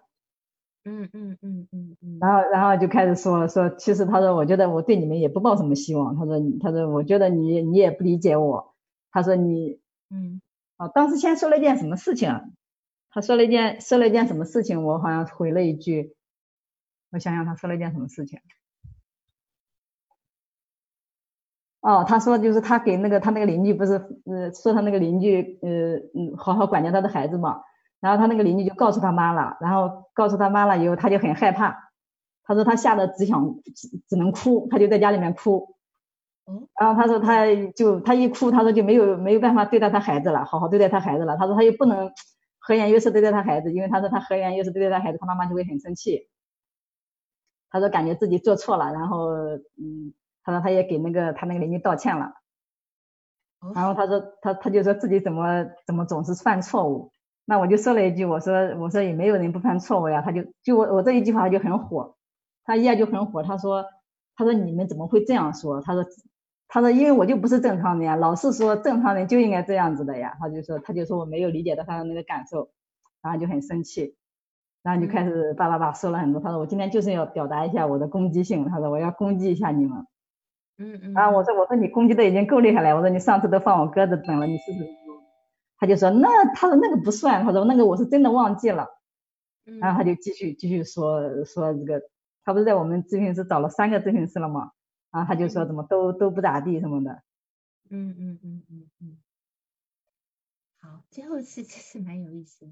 [0.85, 8.73] 嗯嗯嗯嗯嗯，然后然后就开始说说其实他说我觉得我对你们也不抱什么希望，他说他说我觉得你你也不理解我，
[9.11, 10.41] 他说你嗯
[10.77, 12.29] 哦当时先说了一件什么事情？
[13.11, 16.15] 他说了一件说了一件什么事情，我好像回了一句，
[17.11, 18.39] 我想想他说了一件什么事情。
[21.81, 23.93] 哦，他说就是他给那个他那个邻居不是
[24.25, 27.61] 呃说他那个邻居呃嗯好好管教他的孩子嘛，
[27.99, 31.91] 然后他那个邻居就告诉他妈了，然后告诉他妈了以后他就很害怕，
[32.43, 33.55] 他说他吓得只想
[34.07, 35.75] 只能哭，他就在家里面哭。
[36.79, 42.11] 然后他说他就他一哭，他说就没有没有办法对待他孩子了，好好对待他孩子了，他说他又不能。
[42.61, 46.29] 和颜悦色对待他孩子，因为他说他和颜悦色对待他孩子，他妈妈就会很生气。
[47.71, 49.29] 他说感觉自己做错了，然后
[49.79, 52.33] 嗯，他说他也给那个他那个邻居道歉了。
[53.73, 57.11] 然后他说他他就说自己怎么怎么总是犯错误。
[57.49, 60.21] 那我就说了一句，我说我说也没有人不犯错误呀。
[60.21, 62.15] 他就就我我这一句话就很火，
[62.63, 63.41] 他一下就很火。
[63.43, 63.83] 他说
[64.35, 65.81] 他说你们怎么会这样说？
[65.81, 66.05] 他说。
[66.71, 72.69] 他说：“因为我就不是正常人呀，老是说正常人就应该这样子的呀。”他就说：“他就说我没有理解到他的那个感受，
[73.23, 74.15] 然后就很生气，
[74.83, 76.39] 然后就开始叭叭叭说了很多。
[76.39, 80.05] 他说：‘我今天就是要表达一下我的攻击性。’他说：‘我要攻击一下你们。’
[80.77, 81.13] 嗯嗯。
[81.13, 84.85] 然后我说：‘我说你攻击的已经够厉害了。’我说：‘你上次都放我鸽子等了，你试试。’
[85.79, 88.87] 他就说：‘那他说那个不算。’他说：‘那个我是真的忘记了。’
[89.79, 92.01] 然后他就继续继续说说这个，
[92.43, 94.71] 他不是在我们咨询室找了三个咨询师了吗？
[95.11, 97.23] 然后他就说怎么都都不咋地什么的，
[97.89, 99.17] 嗯嗯嗯嗯嗯，
[100.77, 102.71] 好，最后一次其实蛮有意思的，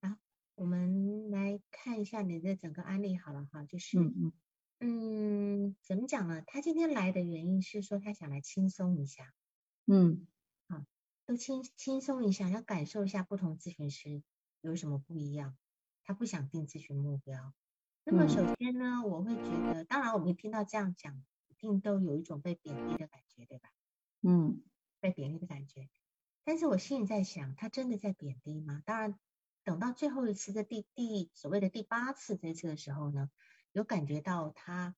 [0.00, 0.18] 然后，
[0.54, 4.32] 我们来看一下你的整个案例好了哈，就是嗯嗯
[4.80, 6.42] 嗯，怎么讲呢？
[6.46, 9.34] 他今天来的原因是说他想来轻松一下，
[9.86, 10.37] 嗯，好，
[11.28, 14.22] 都轻轻松一下，要感受一下不同咨询师
[14.62, 15.58] 有什么不一样，
[16.02, 17.52] 他不想定咨询目标。
[18.04, 21.22] 那么首先呢，我会觉得，当然我们听到这样讲。
[21.48, 23.68] 一定都有一种被贬低的感觉，对吧？
[24.22, 24.62] 嗯，
[25.00, 25.88] 被贬低的感觉。
[26.44, 28.80] 但是我心里在想，他真的在贬低吗？
[28.86, 29.18] 当然，
[29.64, 33.28] 等到最后一次的第第所谓的第八次这次的时候呢，
[33.72, 34.94] 有感觉到他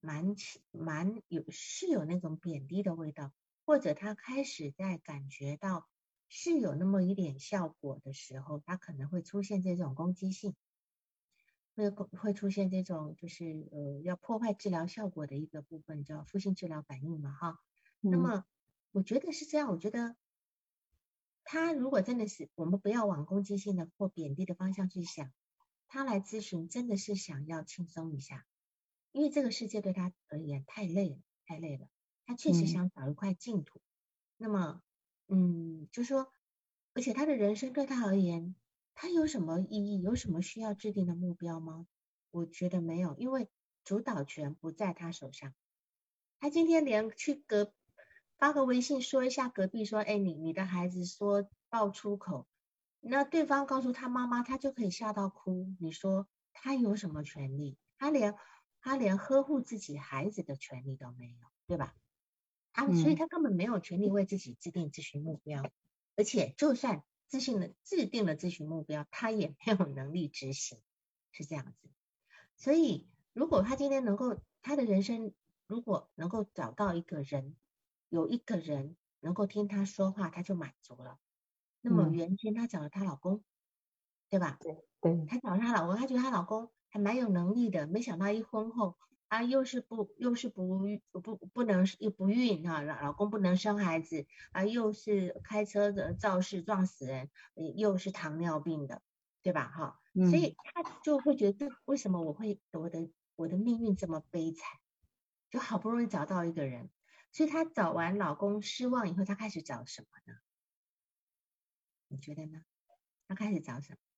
[0.00, 0.36] 蛮
[0.70, 3.32] 蛮有是有那种贬低的味道，
[3.64, 5.88] 或者他开始在感觉到
[6.28, 10.54] 是有那么一点效果的时候，他可能会出现这种攻击性。
[11.74, 17.58] 会会出现这种就是呃要破坏治疗效果的一个部分，叫负性治疗反应嘛哈。
[18.00, 18.44] 那么
[18.90, 20.14] 我觉得是这样，我觉得
[21.44, 25.32] 他如果真的是我们不要往攻击性的或贬低的方向去想，
[25.88, 28.44] 他来咨询真的是想要轻松一下，
[29.12, 31.88] 因为这个世界对他而言太累了，太累了。
[32.24, 33.80] 他确实想找一块净土。
[34.36, 34.82] 那么
[35.28, 36.32] 嗯，就说
[36.94, 38.54] 而且他的人生对他而言。
[38.94, 40.02] 他有什么意义？
[40.02, 41.86] 有什么需要制定的目标吗？
[42.30, 43.48] 我觉得没有，因为
[43.84, 45.54] 主导权不在他手上。
[46.40, 47.72] 他今天连去隔
[48.36, 52.46] 发个微信说一下隔壁说，哎，你你的孩子说爆粗口，
[53.00, 55.74] 那对方告诉他妈妈，他就可以吓到哭。
[55.80, 57.78] 你说他有什么权利？
[57.96, 58.36] 他连
[58.82, 61.94] 他连呵护自己孩子的权利都没有，对吧？
[62.72, 65.70] 他所以他根本没有权利为自己制定咨询目标，
[66.16, 70.80] 而且就算自信的制定了咨询目标，他也没有能力执行，
[71.30, 71.90] 是这样子。
[72.56, 75.34] 所以如果他今天能够他的人生
[75.66, 77.56] 如果能够找到一个人，
[78.08, 81.18] 有一个人能够听他说话，他就满足了。
[81.80, 83.44] 那么原先她找了她老公，
[84.30, 84.60] 对吧？
[84.60, 85.26] 对对。
[85.26, 88.96] 她找了她老公，她觉得她老公还蛮有能力的，没想到一婚后。
[89.32, 90.78] 啊，又是不又是不
[91.22, 97.30] 不不能又不孕啊，老老公不能生孩子啊，又是开车的肇事撞死人，
[97.78, 99.00] 又是糖尿病的，
[99.40, 99.70] 对吧？
[99.70, 104.78] 哈，所以他就会觉得为什么我会我的我的命运这么悲惨？
[105.48, 106.90] 就好不容易找到一个人，
[107.32, 110.40] 所以她找完老公失望以后，她开始找什么呢？
[112.08, 112.60] 你觉得呢？
[113.28, 114.11] 她开始找什么？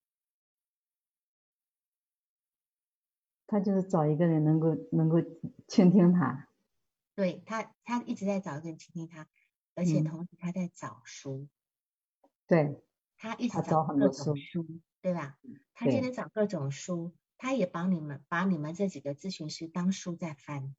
[3.47, 5.19] 他就是找一个人能够能够
[5.69, 6.49] 倾听他，
[7.15, 9.29] 对他，他一直在找一个人倾听他，
[9.75, 11.49] 而且同时他在找书，
[12.47, 12.83] 对，
[13.17, 14.67] 他一直找各种书，
[15.03, 15.39] 对吧？
[15.75, 20.75] 他今天找各种书，他也帮你们把你们这几个咨询师当书在翻，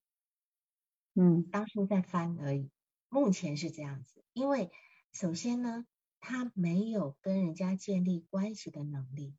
[1.13, 2.71] 嗯，当书在翻而已。
[3.10, 4.71] 目前是这样子，因为
[5.13, 5.86] 首先呢，
[6.19, 9.36] 他没有跟人家建立关系的能力。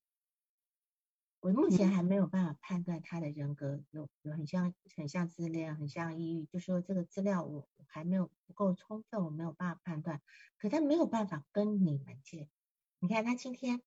[1.41, 10.23] 我目前还没有办法判断他的人格有有很像很像自恋，很像抑郁，就说这个资料我还没有不够充分，我没有办法判断。
[10.59, 12.49] 可他没有办法跟你们见。
[12.99, 13.83] 你看他今天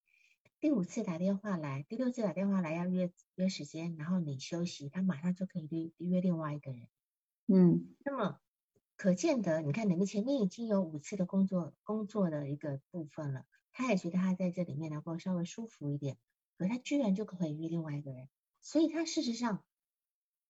[0.61, 6.87] 第五次打电话来，第六次打电话来要约约时间，然后你休息，他马上就可以约约另外一个人。
[7.47, 8.39] 嗯，那么
[8.95, 16.17] 可见得，你看你们前面已经有五次的工作工作的一个部分了，他也觉得他在这里面能够稍微舒服一点。
[16.59, 18.27] 可他居然就可以遇另外一个人，
[18.59, 19.63] 所以他事实上，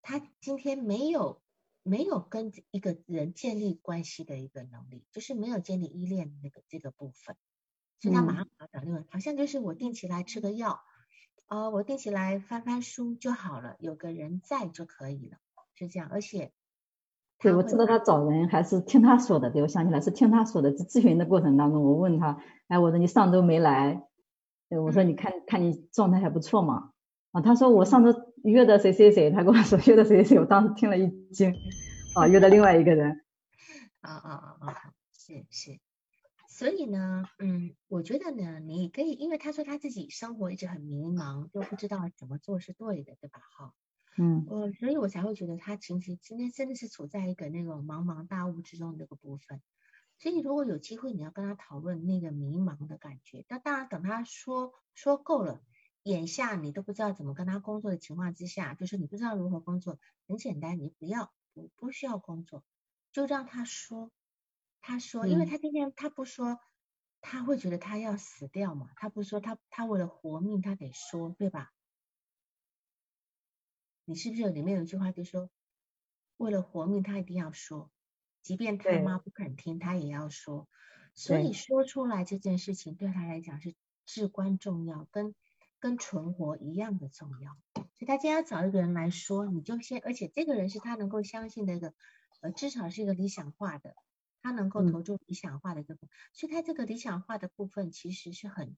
[0.01, 1.39] 他今天没有
[1.83, 7.35] 没有跟一个人建立关系的一个能力，就是没有建立依恋的那个这个部分，
[7.99, 10.81] 所以他马上找找另外，好像就是我定期来吃个药，
[11.45, 15.37] 呃，我定期来翻翻书就好了，有个人在就可以了，
[15.75, 16.09] 是这样。
[16.09, 16.51] 而且，
[17.37, 20.73] 对，我知道他找人还是听他说的，对我想起来是听他说的。
[20.73, 24.08] 咨询的过程当中，我问他，哎，我说你上周没来。
[24.69, 26.91] 对，我说你看看你状态还不错嘛，
[27.31, 31.55] 啊，他说我上周约的谁谁谁，他跟我说约的谁谁谁，我当时听了一惊，
[32.15, 33.25] 啊，约的另外一个人，
[34.01, 35.79] 啊啊啊啊，是是，
[36.47, 43.41] 所以呢，嗯，我觉得呢，你可以，因为他说他自己生活一直很迷茫，就不知道怎么做是对的，对吧？
[43.57, 43.73] 哈，
[44.17, 49.61] 嗯，我所以我才会觉得他其实今天真的是处在一个那种茫茫大雾之中那个部分。
[50.19, 53.45] 所以，如果有机会，你要跟他讨论那个迷茫的感觉。
[53.47, 55.63] 那当然，等他说说够了，
[56.03, 62.63] 眼下你都不知道怎么跟他工作的情况之下，就是你不知道如何工作，很简单，你不要不不需要工作，
[63.11, 64.11] 就让他说。
[64.81, 66.59] 他说，因为他今天他不说，
[67.21, 68.89] 他会觉得他要死掉嘛。
[68.95, 71.73] 他不说，他他为了活命，他得说，对吧？
[74.05, 75.49] 你是不是里面有一句话就说，
[76.37, 77.91] 为了活命，他一定要说。
[78.41, 80.67] 即便他妈不肯听，他也要说，
[81.13, 83.75] 所以说出来这件事情对他来讲是
[84.05, 85.35] 至关重要，跟
[85.79, 87.57] 跟存活一样的重要。
[87.73, 91.93] 所以他今天要找一个人来说，你就先，而且这个人是他能够相信的一个，
[92.41, 93.93] 呃，至少是一个理想化的，
[94.41, 95.97] 他能够投注理想化的一个，
[96.33, 98.77] 所以他这个理想化的部分其实是很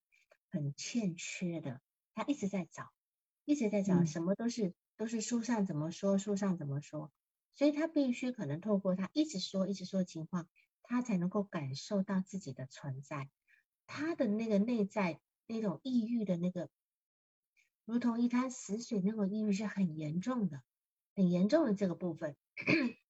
[0.50, 1.80] 很欠缺的，
[2.13, 2.91] 他一直在找，
[3.45, 7.12] 一直在找，什么都是都是书上怎么说，书上怎么说。
[7.54, 10.48] 所以他必须可能透过他一直说、一直说的情况，
[10.84, 13.30] 他才能够感受到自己的存在。
[13.86, 16.70] 他的那个内在那种抑郁的那个，
[17.86, 20.64] 如同一滩死水那种抑郁是很严重的、
[21.14, 22.36] 很严重的这个部分。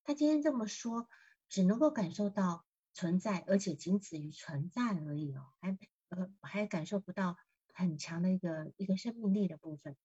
[0.03, 1.07] 他今天这么说，
[1.47, 5.77] 只能够感受到存在，而且仅止于存在而已哦，还
[6.09, 7.37] 呃还感受不到
[7.73, 9.95] 很强的一个一个生命力的部分。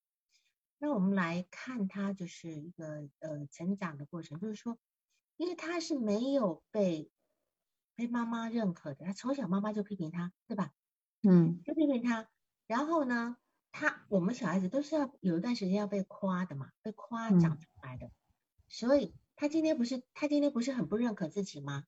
[0.78, 4.78] 那我们来看他就是一个呃成长的过程，就是说，
[5.36, 7.10] 因为他是没有被
[7.94, 10.72] 被妈妈认可的，他从小妈妈就批评他，对吧？
[11.22, 12.28] 嗯，就批评他。
[12.66, 13.36] 然后呢，
[13.72, 18.10] 他我们小孩子都是要有一段时间要被夸的嘛，被夸长出来的。
[18.68, 21.84] 所以他今天不是他今天不是很不认可自己吗？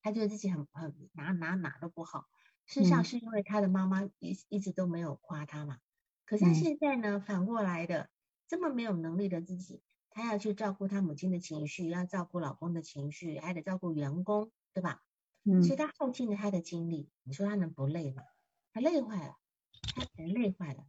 [0.00, 2.26] 他觉得自己很很哪哪哪都不好。
[2.66, 5.78] 事实上是因为他的妈妈一一直都没有夸他嘛。
[6.26, 8.10] 可是他现在呢，反过来的，
[8.48, 15.02] 这么没有能力的自己，他要去照顾他母亲的情绪，要照顾老公的情绪，还得照顾员工，对吧？
[15.44, 18.22] 嗯，所以他耗尽了他的精力，你说他能不累吗？
[18.72, 19.36] 他累坏了，
[19.94, 20.84] 他人累坏了。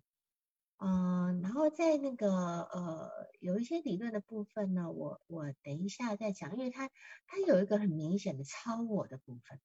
[0.80, 2.30] 嗯，然后在那个
[2.63, 6.89] 呃有一些理论的部分呢，我我等一下再讲，因为他
[7.28, 9.60] 他有一个很明显的超我的部分，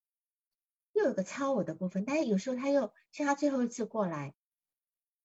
[0.93, 4.35] 又有个超我的部分，但是有时候他又像他最后一次过来，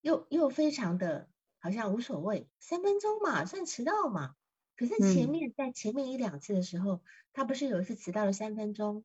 [0.02, 1.28] 又又非常的
[1.60, 4.36] 好像无所谓，三分钟嘛，算迟到嘛。
[4.76, 7.02] 可是前面在前面一两次的时候，
[7.34, 9.04] 他不是有一次迟到了三分钟，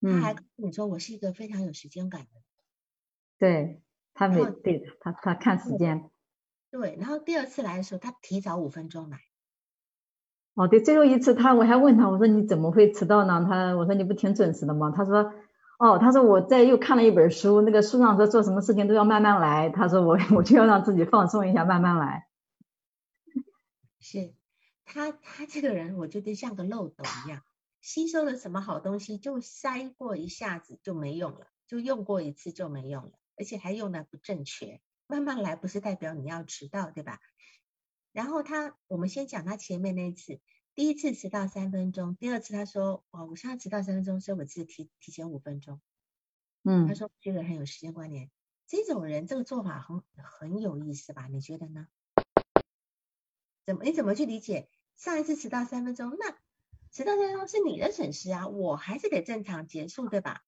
[0.00, 2.42] 他还跟你说我是一个非常有时间感的人，
[3.38, 3.82] 对。
[4.14, 6.10] 他没对他他看时间，
[6.72, 9.20] 对，然后第二次来的时候，他提早五分钟来。
[10.54, 13.46] 哦，对，最后一次他我还问他，我说你怎么会迟到呢？
[13.48, 14.90] 他我说你不挺准时的吗？
[14.90, 15.32] 他说，
[15.78, 19.70] 哦，他说我在又看了一本书，那个书上说做什么事情都要慢慢来。
[19.70, 22.26] 他说我 我就要让自己放松一下，慢慢来。
[24.00, 24.34] 是
[24.84, 27.42] 他他这个人，我觉得像个漏斗一样，
[27.80, 33.12] 吸收了什么好东西就塞过一下子就没用了，就用过一次就没用了。
[33.36, 37.20] 而且还用的不正确，慢慢来不是代表你要迟到，对吧？
[38.12, 40.40] 然后他，我们先讲他前面那一次，
[40.78, 45.80] 第一次迟到三分钟，第二次他说，哦，我现在迟到三分钟，所以我自己提提前五分钟。
[46.62, 48.30] 嗯，他说这个很有时间观念，
[48.64, 51.26] 这种人这个做法很很有意思吧？
[51.26, 51.88] 你觉得呢？
[53.64, 54.68] 怎么你怎么去理解？
[54.94, 56.30] 上一次迟到三分钟，那
[56.92, 60.42] 迟到三分钟是你的损失啊，我还是得正常结束，对吧？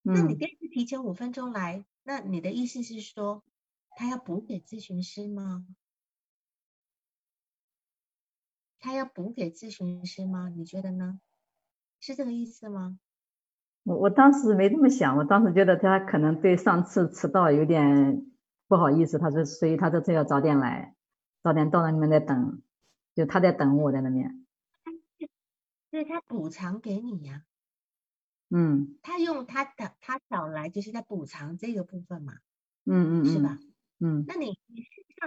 [0.00, 1.84] 那你第二次提前五分钟来。
[2.02, 3.44] 那你的意思是说，
[3.90, 5.66] 他要补给咨询师吗？
[8.84, 10.50] 他要补给咨询师吗？
[10.54, 11.18] 你觉得呢？
[12.00, 12.98] 是这个意思吗？
[13.82, 18.26] 我我当时没这么想，我当时觉得他可能对上次迟到有点
[18.68, 20.94] 不好意思，他说，所以他这次要早点来，
[21.42, 22.60] 早点到那里面在等，
[23.14, 24.44] 就他在等我在那边。
[25.90, 27.46] 就是他补偿给你呀。
[28.50, 32.34] 嗯，他用他的他找来就是在补偿这个部分嘛，
[32.84, 33.58] 嗯嗯是吧？
[33.98, 34.58] 嗯，那你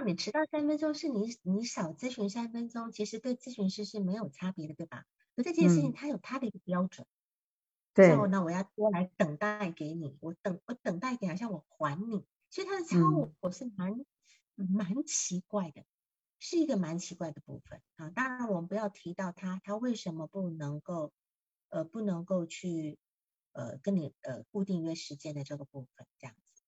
[0.00, 5.04] 你迟到三分钟，是你你少咨询三分钟，其实对咨询师是没有差别的，对吧？
[5.36, 7.06] 可这件事情他有他的一个标准，
[7.94, 14.04] 对，那我要多来等待给你，我等我等待给好像我还你，其实他的超我是蛮
[14.56, 15.84] 蛮奇怪的，
[16.38, 18.10] 是一个蛮奇怪的部分啊。
[18.10, 21.12] 当然我们不要提到他，他为什么不能够
[21.68, 22.98] 呃不能够去。
[23.52, 26.62] 呃，跟你呃固定约时间的这个部分，这样子。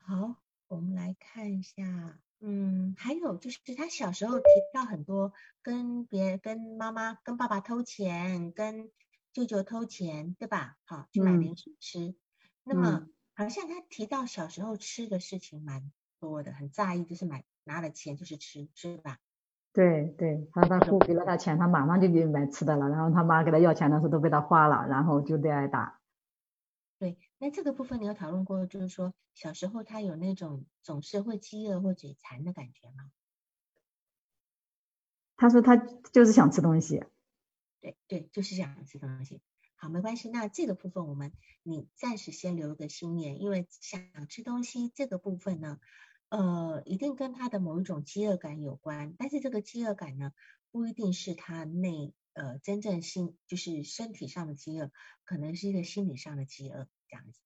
[0.00, 0.42] 好，好，
[0.74, 5.32] 我们来看一下，嗯，还有就是他小时候提到很多
[5.62, 8.90] 跟别跟妈妈、跟爸爸偷钱，跟
[9.32, 10.74] 舅舅偷钱，对吧？
[10.84, 12.16] 好，去买零食吃。
[12.64, 13.06] 那么
[13.36, 19.18] 好像他提到小时候吃的事情蛮多的，很在意，就是买拿了钱就是吃，是吧？
[19.72, 22.88] 对对，他他父给了他钱，他马上就去买吃的了。
[22.88, 26.00] 然后他妈给他要钱的时候都被他花了，然后就得挨打。
[27.38, 33.10] 对，那这个部分你有讨论过，就是说小时候他有那种总是会饥饿或嘴馋的感觉吗？
[35.36, 37.02] 他说他就是想吃东西。
[37.80, 39.42] 对对，就是想吃东西。
[39.76, 40.30] 好，没关系。
[40.30, 45.78] 那这个部分我们你暂时先留个心眼，因为想吃东西这个部分呢。
[46.30, 50.32] 呃，一定跟他的某一种饥饿感有关，但是这个饥饿感呢，
[50.72, 54.90] 不一定是他内呃真正心就是身体上的饥饿，
[55.22, 57.40] 可能是一个心理上的饥饿这样子。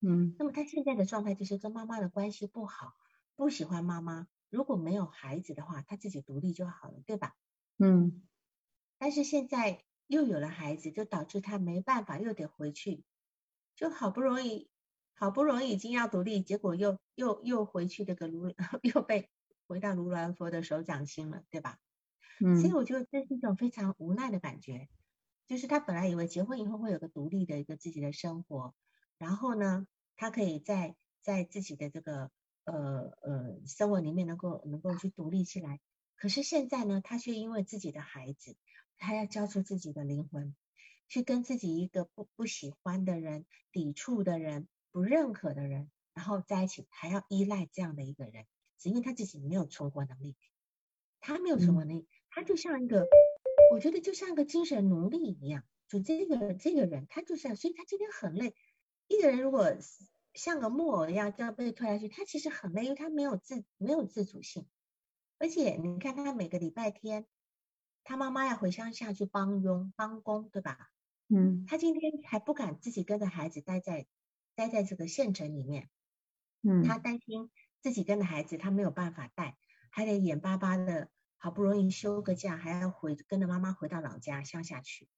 [0.00, 2.94] 嗯，那么他现在的状态就是跟妈妈的关系不好，
[3.34, 4.28] 不喜欢妈妈。
[4.50, 7.34] 如果没有孩子的话，他自己独立就好了，对吧？
[7.78, 8.22] 嗯。
[8.98, 13.04] 但是现在又有了孩子，就导致他没办法，又得回去，
[13.74, 14.70] 就好不容易。
[15.18, 19.30] 好不容易已经要独立，结果又又又回去这个如， 又被
[19.66, 21.78] 回到如来佛的手掌心了，对吧？
[22.38, 22.60] 嗯。
[22.60, 24.90] 所以我觉得这是一种非常无奈的感觉，
[25.46, 28.74] 就是他本来以为结婚以后会有个独立的一个自己的生活，
[29.18, 32.30] 然后呢，他可以在在自己的这个
[32.64, 35.80] 呃呃生活里面能够能够去独立起来，
[36.16, 38.56] 可是现在呢，他却因为自己的孩子，
[38.96, 40.54] 他要交出自己的灵魂，
[41.08, 44.68] 去跟自己一个不不喜欢的人、抵触的人。
[44.92, 48.46] 不认可的人，然后在一起还要依赖这样的一个人，
[48.78, 50.34] 只因为他自己没有存活能力，
[51.20, 53.06] 他没有存活能力，他就像一个，
[53.70, 55.64] 我觉得就像一个精神奴隶一样。
[55.86, 58.54] 就这个这个人，他就像，所以他今天很累。
[59.08, 59.76] 一个人如果
[60.34, 64.66] 像个木偶一样这样被推下去，他其实很累，因为他没有自没有自主性。
[65.38, 67.26] 而且你看他每个礼拜天，
[68.04, 70.90] 他妈妈要回乡下去帮佣帮工，对吧？
[71.28, 71.64] 嗯。
[71.66, 74.06] 他今天还不敢自己跟着孩子待在。
[74.58, 75.90] 待在这个县城里面，
[76.62, 77.50] 嗯，他担心
[77.82, 79.58] 自己跟着孩子他没有办法带，
[79.90, 85.10] 还得眼巴巴的，好不容易休个假，还要回跟着妈妈回到老家乡下去，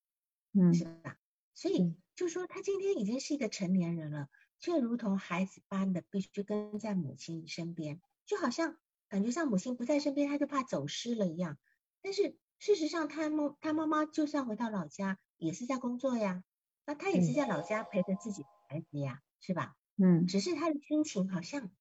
[0.54, 1.16] 嗯，是吧？
[1.58, 4.28] 所以就说他今天已经是一个成年人了，
[4.60, 8.78] 却如同孩子般的必须跟在母亲身边，就好像
[9.08, 11.58] 感觉上母亲不在身边，他就怕走失了一样。
[12.00, 16.44] 但是事实上，他妈他妈妈就算回到老家，也是在工作呀，
[16.86, 19.74] 那他也是在老家陪着自己的孩子呀，是吧？
[19.96, 21.72] 嗯，只是他的心情好像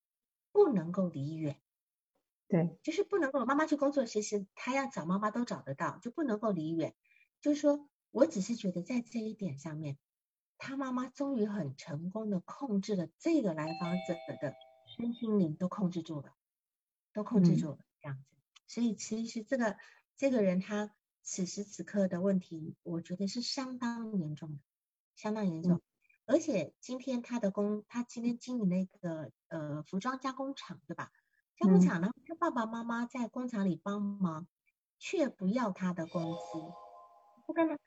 [0.51, 1.61] 不能够离远。
[2.47, 6.95] 对，就是不能够妈妈去工作，其实他要找妈妈都找得到，就不能够离远。
[7.41, 9.97] 就是说我只是觉得在这一点上面，
[10.57, 14.53] 他妈妈终于很成功的控制了这个来访者的
[14.95, 16.33] 身心灵都控制住了，
[17.13, 18.23] 都控制住了这样子。
[18.67, 19.77] 所以其实这个
[20.15, 24.59] 这个人他此时此刻的问题，我觉得是相当严重的，
[25.15, 25.81] 相当严重。
[26.25, 31.11] 而且今天他的工，他今天经营那个呃服装加工厂，对吧？
[31.55, 34.47] 加工厂呢，他爸爸妈妈在工厂里帮忙，
[34.99, 36.59] 却不要他的工资，
[37.45, 37.77] 不跟他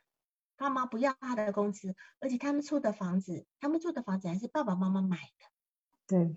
[0.60, 5.46] 爸妈不要他的工资，而且他们住的房子，他们住的房子还是爸爸妈妈买的。
[6.06, 6.36] 对，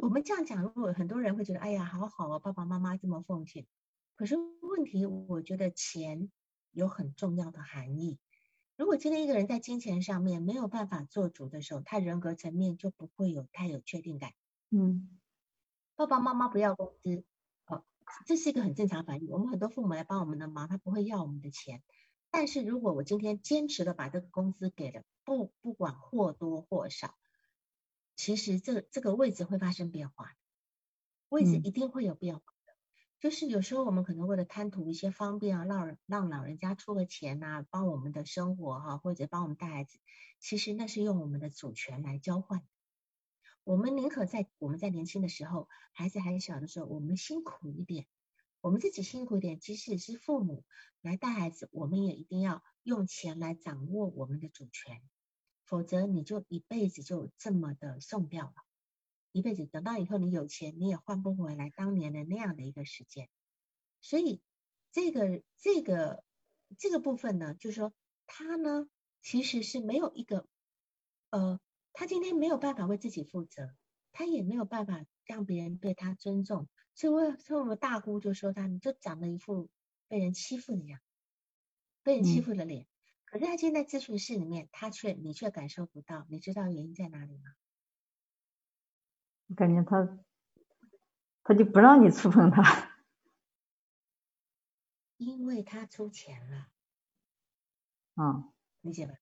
[0.00, 3.66] 我们这样讲，如果很多人会觉得，哎呀，好好啊，爸爸妈妈这么奉献。
[4.14, 6.30] 可是问题，我觉得钱
[6.70, 8.20] 有很重要的含义。
[8.76, 14.30] 如果今天一个人在金钱上面没有办法做主的时候，他人格层面就不会有太有确定感。
[14.70, 15.18] 嗯。
[15.96, 17.24] 爸爸妈妈不要工资，
[17.66, 17.84] 哦，
[18.26, 19.28] 这是一个很正常反应。
[19.28, 21.82] 我们很多父母来帮我们的忙，他不会要我们的钱。
[22.30, 27.18] 但是如果我今天坚持的把这个工资给了，不不管或多或少，
[28.16, 30.36] 其实这这个位置会发生变化，
[31.28, 32.74] 位置一定会有变化的。
[33.18, 39.98] 就是有时候我们可能为了贪图一些方便啊，让让老人家出个钱呐，帮我们的生活哈，或者帮我们带孩子，
[40.38, 42.66] 其实那是用我们的主权来交换。
[43.64, 48.06] 我们宁可在我们在年轻的时候，孩子还小的时候，我们辛苦一点，
[48.60, 50.64] 我们自己辛苦一点，即使是父母
[51.00, 55.02] 来带孩子，我们也一定要用钱来掌握我们的主权，
[55.64, 58.54] 否则你就一辈子就这么的送掉了，
[59.32, 63.28] 一辈子等到以后你有钱，你也换不回来当年的那样的一个时间。
[64.00, 64.40] 所以
[64.92, 66.24] 这个这个
[66.78, 67.92] 这个部分呢，就是说
[68.26, 68.88] 他呢
[69.22, 70.46] 其实是没有一个
[71.30, 71.60] 呃。
[71.92, 73.74] 他今天没有办法为自己负责，
[74.12, 76.68] 他也没有办法让别人对他尊重，
[77.00, 79.70] 所以，我所以我们大姑就说他，你就长了一副
[80.06, 81.00] 被人欺负的样，
[82.02, 82.86] 被人欺负的脸。
[83.24, 87.54] 可是他今天在咨询室里面，他却你却感受不到，你知道原因在哪里吗？
[89.46, 90.18] 我感觉他，
[91.42, 92.94] 他就不让你触碰他，
[95.16, 96.68] 因为他出钱了，
[98.16, 99.14] 嗯，理解吧？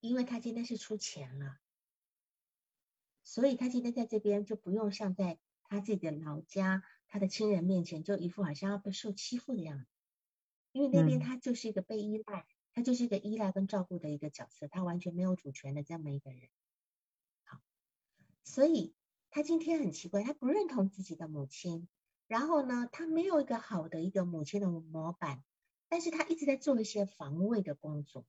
[0.00, 1.58] 因为他今天是出钱了。
[3.24, 9.86] 所以他今天在这边就不用像在他自己的老家，他的亲人面前就一副好像要被受欺负的样子，
[10.72, 16.48] 因为那边他就是一个被依赖，他就是一个依赖跟照顾的一个角色，他完全没有主权的这么一个人。
[17.44, 17.60] 好，
[18.42, 18.94] 所以
[19.30, 21.88] 他今天很奇怪，他不认同自己的母亲，
[22.26, 25.42] 然后呢，他没有一个好的一个母亲的模板，
[25.88, 28.24] 但是他一直在做一些防卫的工作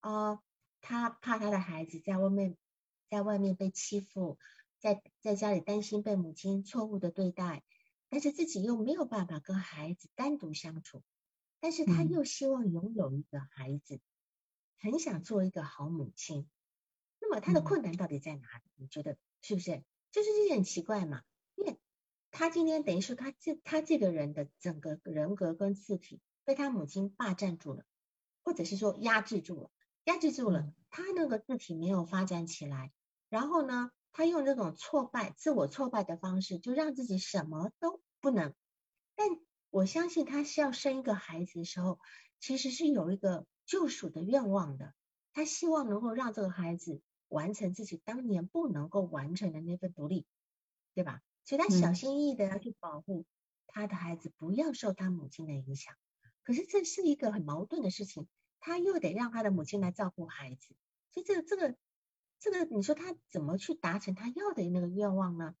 [0.00, 0.42] 啊，
[0.80, 2.56] 他怕他的孩子在外面。
[3.10, 4.36] 在外面被欺负，
[4.80, 7.64] 在在家里担心被母亲错误的对待，
[8.08, 11.02] 但是自己又没有办法跟孩子单独相处，
[11.60, 14.00] 但是他又希望拥有一个孩子，
[14.78, 16.48] 很想做一个好母亲。
[17.20, 18.70] 那么他的困难到底在哪里？
[18.76, 19.82] 你觉得是不是？
[20.10, 21.22] 就是这很奇怪嘛？
[21.56, 21.78] 因为
[22.30, 27.84] 他今天等于说他这他这个人的整个人格跟字体被他母亲霸占住了，
[28.42, 29.70] 或者是说压制住了，
[30.04, 32.92] 压制住了，他那个字体没有发展起来。
[33.28, 38.52] 然后呢，他用这种挫败、自我挫败的方式，就让自己什么都不能。
[39.14, 39.28] 但
[39.70, 42.00] 我相信他是要生一个孩子的时候，
[42.40, 44.92] 其实是有一个救赎的愿望的。
[45.32, 50.26] 他希望能够让这个孩子完成自己当年不能够完成的那份独立，
[50.94, 51.20] 对吧？
[51.44, 53.24] 所以他小心翼翼的要去保护
[53.68, 55.94] 他的孩子，不要受他母亲的影响。
[56.42, 58.26] 可是这是一个很矛盾的事情，
[58.58, 60.74] 他又得让他的母亲来照顾孩子，
[61.12, 61.76] 所以这个这个。
[62.40, 65.54] 这个你说他怎么去达成他要的那个愿望呢？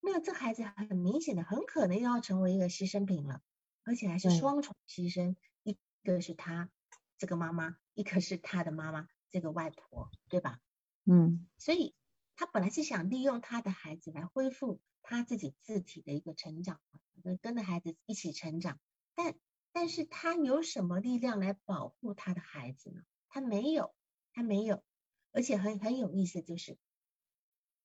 [0.00, 3.40] 那这孩子很明显的很可能要成为一个牺牲品了，
[3.84, 6.70] 而且还是双重牺牲，一个是他
[7.18, 10.58] 这个妈妈，一个是他的妈妈这个外婆，对吧？
[11.04, 11.94] 嗯，所以
[12.34, 16.80] 他本来是想利用他的孩子来恢复他自己自体的一个成长，
[17.22, 18.80] 跟跟着孩子一起成长，
[19.14, 19.34] 但
[19.72, 23.02] 但是他有什么力量来保护他的孩子呢？
[23.28, 23.94] 他没有，
[24.32, 24.82] 他没有。
[25.32, 26.76] 而且很很有意思，就是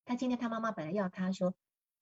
[0.05, 1.53] 他今天他妈妈本来要他说，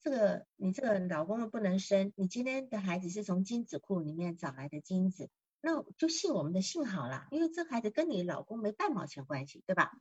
[0.02, 5.30] 这个你这个老公不能生，你今天的孩子是从精子库里面找来的精子，
[5.62, 9.91] 那就信我们的信好了，因为这孩子跟你老公没半毛钱关系，对吧？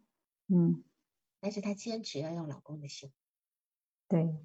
[0.49, 0.83] 嗯，
[1.41, 3.11] 但是她坚持要用老公的姓。
[4.09, 4.37] 对，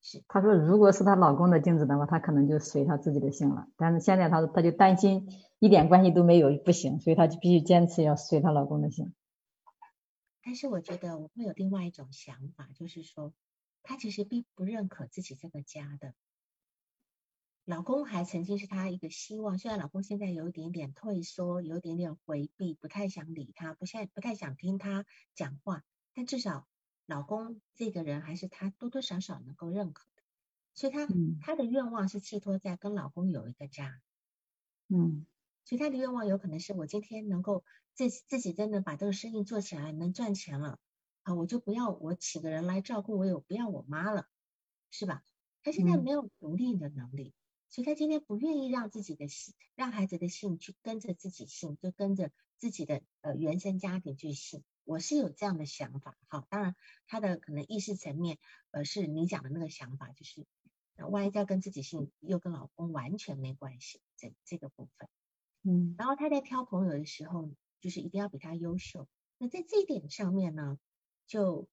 [0.00, 0.22] 是。
[0.28, 3.66] 她说，如果是她老公的精子的话，她可能就随她自己的姓了。
[3.76, 5.28] 但是现在她她就担心
[5.58, 9.12] 一点关系都没有不行，所以她就必须坚持要随她老公的姓。
[10.48, 13.34] 但是我觉得我会有另外一种想法，就是说，
[13.82, 16.14] 她其实并不认可自己这个家的。
[17.66, 25.84] 老公还曾经是她一个希望，虽然老公现在有一点点退缩，有一点点回避，不太想理她，不太不太想听她讲话，
[26.14, 26.66] 但至少
[27.04, 30.22] 老公这个人还是她多多少少能够认可的，
[30.72, 31.06] 所以她
[31.42, 34.00] 她的愿望是寄托在跟老公有一个家，
[34.88, 35.26] 嗯，
[35.68, 37.62] 所以他的愿望有可能是我今天能够
[37.92, 40.78] 自自己真的把这个生意做起来，能赚钱了
[41.24, 44.26] 啊，我就不要我请个人来照顾我，有不要我妈了，
[44.90, 45.22] 是吧？
[45.62, 47.34] 他现在没有独立的能力。
[47.68, 54.64] 所以他今天不愿意让自己的性，让孩子的性去跟着自己性，就跟着自己的呃原生家庭去性。
[54.84, 56.74] 我是有这样的想法，哈，当然
[57.06, 58.38] 他的可能意识层面，
[58.70, 60.46] 呃，是你讲的那个想法，就是
[60.96, 65.10] 那万一要跟自己性，又跟老公完全没关系，这这个部分，
[65.68, 67.50] 嗯，然后他在挑朋友的时候，
[67.80, 69.06] 就是一定要比他优秀。
[69.36, 70.78] 那在这一点上面呢，
[71.26, 71.68] 就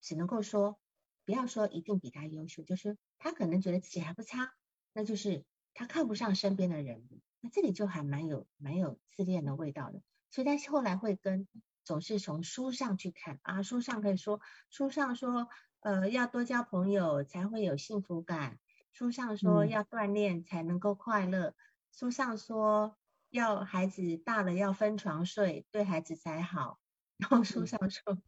[0.00, 0.78] 只能够说，
[1.24, 4.52] 不要说一定比他优秀，就是他可能觉得自己还不差。
[4.92, 7.08] 那就是他看不上身边的人，
[7.40, 11.48] 那这里就还蛮有蛮有自恋的味道的，所以他后来会跟
[11.84, 15.48] 总是从书上去看啊，书上可以说书上说
[15.80, 18.58] 呃要多交朋友才会有幸福感，
[18.92, 21.54] 书上说要锻炼才能够快乐，
[21.92, 22.96] 书上说
[23.30, 26.78] 要孩子大了要分床睡对孩子才好，
[27.18, 28.18] 然后书上说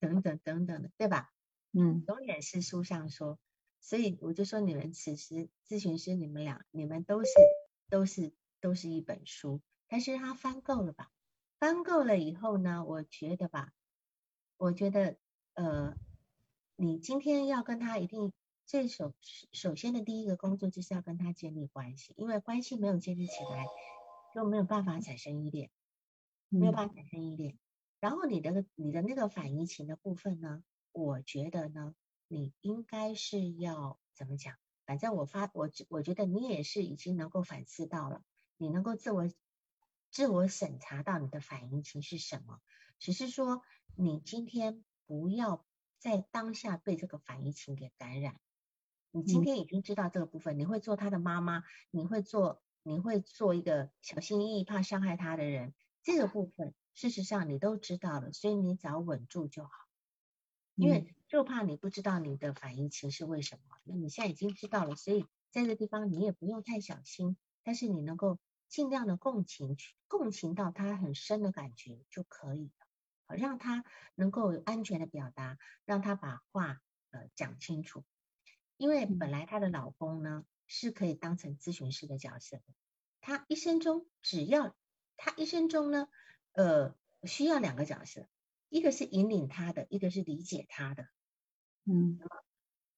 [0.00, 1.32] 等等等等的，对吧？
[1.72, 3.38] 嗯，永远是书上说。
[3.80, 7.30] 所以我就说，你们此时咨询师，你们俩，你们都是
[7.88, 11.10] 都是都是一本书，但是他翻够了吧？
[11.60, 13.72] 翻够了以后呢，我觉得吧，
[14.56, 15.16] 我觉得
[15.54, 15.96] 呃，
[16.74, 18.32] 你今天要跟他一定
[18.66, 19.14] 最首
[19.52, 23.64] 首先的第一个工作就是要跟他建立关系，因为关系没有建立起来，
[24.34, 25.70] 就没有办法产生依恋，
[26.48, 27.58] 没有办法产生依恋。
[28.00, 30.62] 然后你的你的那个反移情的部分呢，
[30.92, 31.94] 我觉得呢。
[32.30, 34.54] 你应该是要怎么讲？
[34.84, 38.22] 反正我发我我觉得你也是已经能够反思到了，
[38.58, 39.30] 你能够自我
[40.10, 42.60] 自我审查到你的反应情是什么，
[42.98, 43.62] 只是说
[43.96, 45.64] 你今天不要
[45.96, 48.38] 在当下被这个反应情给感染。
[49.10, 59.70] 你今天已经知道这个部分，你会做他的妈妈，你会做你会做一个小心翼翼怕伤害他的人，这个部分事实上你都知道了，所以你只要稳住就好，
[60.74, 61.14] 因为。
[61.28, 69.76] 就怕你不知道你的反应情是为什么，那你现在已经知道了，所以在这地方你也不用太小心，但是你能够尽量的共情，
[70.06, 72.72] 共情到他很深的感觉就可以
[73.26, 78.04] 了，让他能够安全的表达，让他把话呃讲清楚，
[78.78, 82.60] 因为本来她的老公呢是可以当成咨询师的角色，
[83.20, 84.76] 他一生中只要
[85.16, 86.08] 他一生中呢
[86.52, 86.94] 呃
[87.24, 88.28] 需要两个角色，
[88.68, 91.08] 一个是引领他的，一个是理解他的。
[91.84, 92.20] 嗯，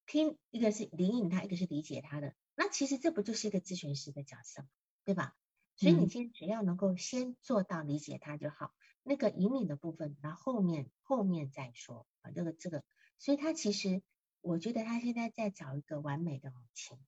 [0.05, 4.67] 听一个是引领他，一个是理解他的，那其实这不就是一个咨询师的角色
[5.05, 5.35] 对吧？
[5.77, 12.05] 所以你今天只要能够先做到理解他就好，那个引领的部分，然后后面后面再说。
[12.21, 12.83] 啊，这个这个，
[13.17, 14.03] 所以他其实
[14.41, 16.99] 我觉得他现在在找一个完美的母亲，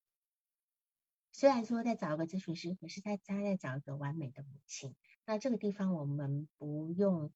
[1.36, 7.34] 虽然说在找一个咨询师，可是他家在找一个完美的母亲，那这个地方我们不用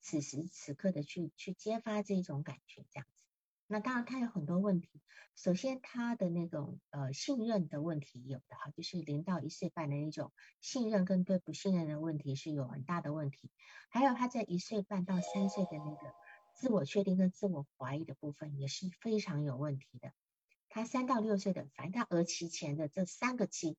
[0.00, 3.22] 此时此刻的去去揭发这种感觉，这样子。
[3.68, 5.00] 那当然，他有很多问题。
[5.36, 13.50] 首先，他的那种呃信任的问题有的哈，就是零到一岁半的那种信任跟对不信任的问题是有很大的问题。
[13.90, 16.14] 还有他在一岁半到三岁的那个
[16.56, 20.12] 自我确定跟自我怀疑的部分也是非常有问题的。
[20.76, 23.78] 他三到六岁的，反正他儿期前的这三个期，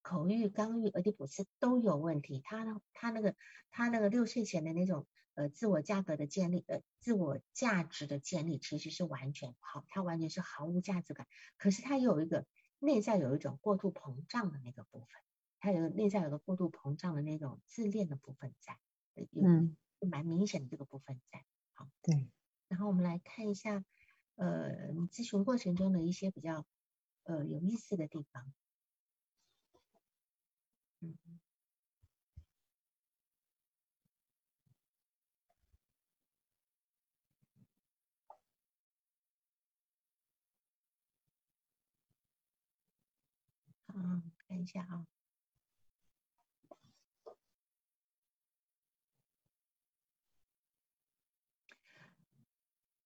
[0.00, 2.40] 口欲、肛欲、俄狄浦斯都有问题。
[2.42, 3.36] 他呢，他那个
[3.70, 5.06] 他那个六岁前的那种。
[5.34, 11.28] 呃，自我价格的建立，呃，自我价值的建立其实是完全好，他完全是毫无价值感。
[11.58, 12.44] 可是他有一个
[12.80, 15.08] 内在有一种过度膨胀的那个部分，
[15.60, 18.80] 他有内在有个过度膨胀的那种自恋的部分在，
[19.40, 21.44] 嗯，蛮明显的这个部分在。
[21.72, 22.28] 好，对。
[22.66, 23.84] 然后我们来看一下，
[24.38, 26.64] 呃，你咨询过程中的一些比较
[27.24, 28.52] 呃有意思的地方。
[31.02, 31.38] 嗯。
[43.94, 45.06] 嗯，看一下啊。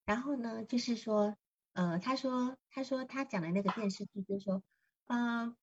[0.05, 1.37] 然后呢，就是说，
[1.73, 4.63] 呃，他说，他说他讲的那个电视剧，就是说，
[5.07, 5.55] 嗯，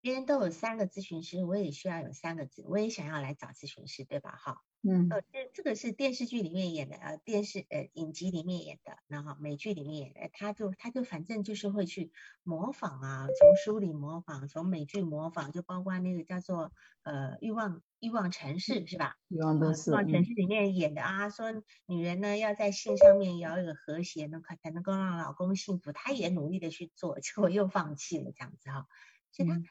[0.00, 4.30] 别人都有三个咨询师，我也需要有三个咨，我也想要来找咨询师，对吧？
[4.36, 4.62] 哈。
[4.82, 12.12] 嗯，呃，这这个是电视剧里面演的，呃，电视呃影集里面演的，然后美剧里面演的，他就他就反正就是会去
[12.44, 16.72] 模仿啊，从书里模仿，从美剧模仿，就包括那个叫做
[17.02, 19.16] 呃欲望欲望城市是吧？
[19.28, 19.90] 欲望都市。
[19.90, 21.52] 欲望城市里面演的啊，说
[21.86, 28.86] 女人呢要在性上面要有和谐，能可才能够让老公幸福，她也努力的去做，结果又放弃了这样子哈，
[29.32, 29.62] 所以她她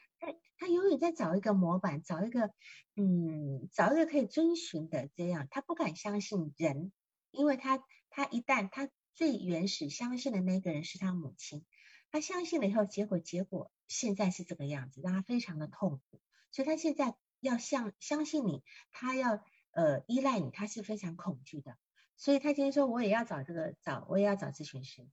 [0.60, 2.52] 他永远在找一个模板，找一个。
[2.96, 6.92] 嗯，找一个可以遵循的，这样他不敢相信人，
[7.30, 11.64] 因为他他一旦他最原始相信的那个人是他母亲，
[12.10, 21.78] 他相信了以后，结果结果现在是这个样子，让他非常的痛苦，所以他现在要相相信你，他要呃依赖你，他是非常恐惧的，
[22.18, 25.08] 所以他今天说我也要找这个找我也要找咨询师，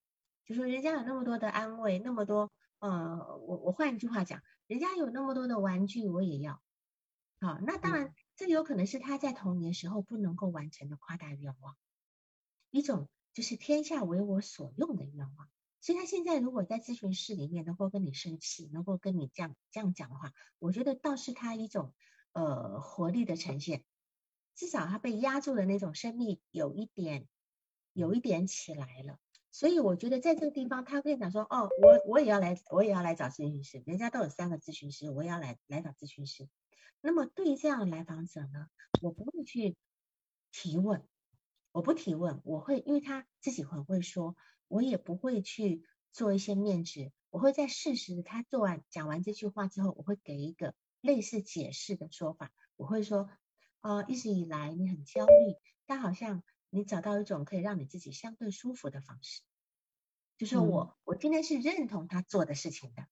[0.45, 6.61] 就说人家有那么多的安慰，那么多呃我我换一句话讲，人家有那么多的玩具，我也要。
[7.39, 11.78] 好，那当然，这有可能是他在童年时候不能够完成的夸大愿望，
[12.70, 15.49] 一种就是天下为我所用的愿望。
[15.80, 21.93] 所以他现在如果在咨询室里面能够跟你生气，能够跟你这样这样讲的话，我觉得倒是他一种
[22.34, 23.86] 呃活力的呈现，
[24.55, 27.28] 至少他被压住的那种生命有一点
[27.93, 29.20] 有一点起来了。
[29.58, 36.47] 所以我觉得在这个地方，他可以讲说，哦，我我也要来，我也要来找咨询师，人家都有三个咨询师，我也要来来找咨询师。
[37.01, 38.68] 那么对于这样的来访者呢，
[39.01, 39.76] 我不会去
[40.51, 41.03] 提问，
[41.72, 44.36] 我不提问，我会因为他自己很会说，
[44.68, 53.28] 我也不会去做一些面质，我会在事实他做完讲完这句话之后，我会给一个类似解释的说法，我会说，
[53.82, 55.55] 呃，一直以来你很焦虑，
[55.88, 59.41] 但好像你找到一种可以让你自己相对舒服的方式，
[60.38, 63.08] 就是我我今天是认同他做的事情的，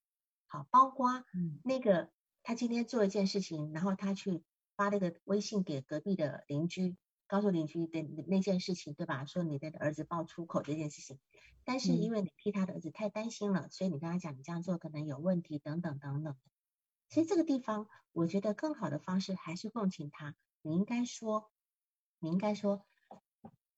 [0.47, 1.23] 好，包括
[1.63, 2.09] 那个。
[2.47, 4.43] 他今天做一件事情，然后他去
[4.75, 6.95] 发了个微信给隔壁的邻居，
[7.25, 9.25] 告诉邻居的那件事情，对吧？
[9.25, 11.17] 说你的儿子爆粗口这件事情，
[11.63, 16.37] 但是因为你替他的儿子太担心了，所以你跟他讲你这样做可能有问题，等等等等。
[17.09, 20.35] 其实这个地方，我觉得更好的方式还是共情他。
[20.61, 21.49] 你应该说，
[22.19, 22.85] 你应该说，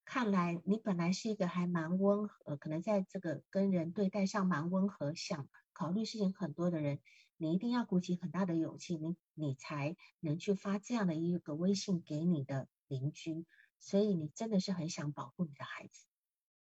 [0.09, 7.01] 看来你本来是一个还蛮温和，可能在这个跟人对待上蛮温和，想考虑事情很多的人。
[7.35, 13.45] 你一定要鼓起很大的勇气，你你才能去发这样的一个微信给你的邻居，
[13.79, 16.05] 所以你真的是很想保护你的孩子，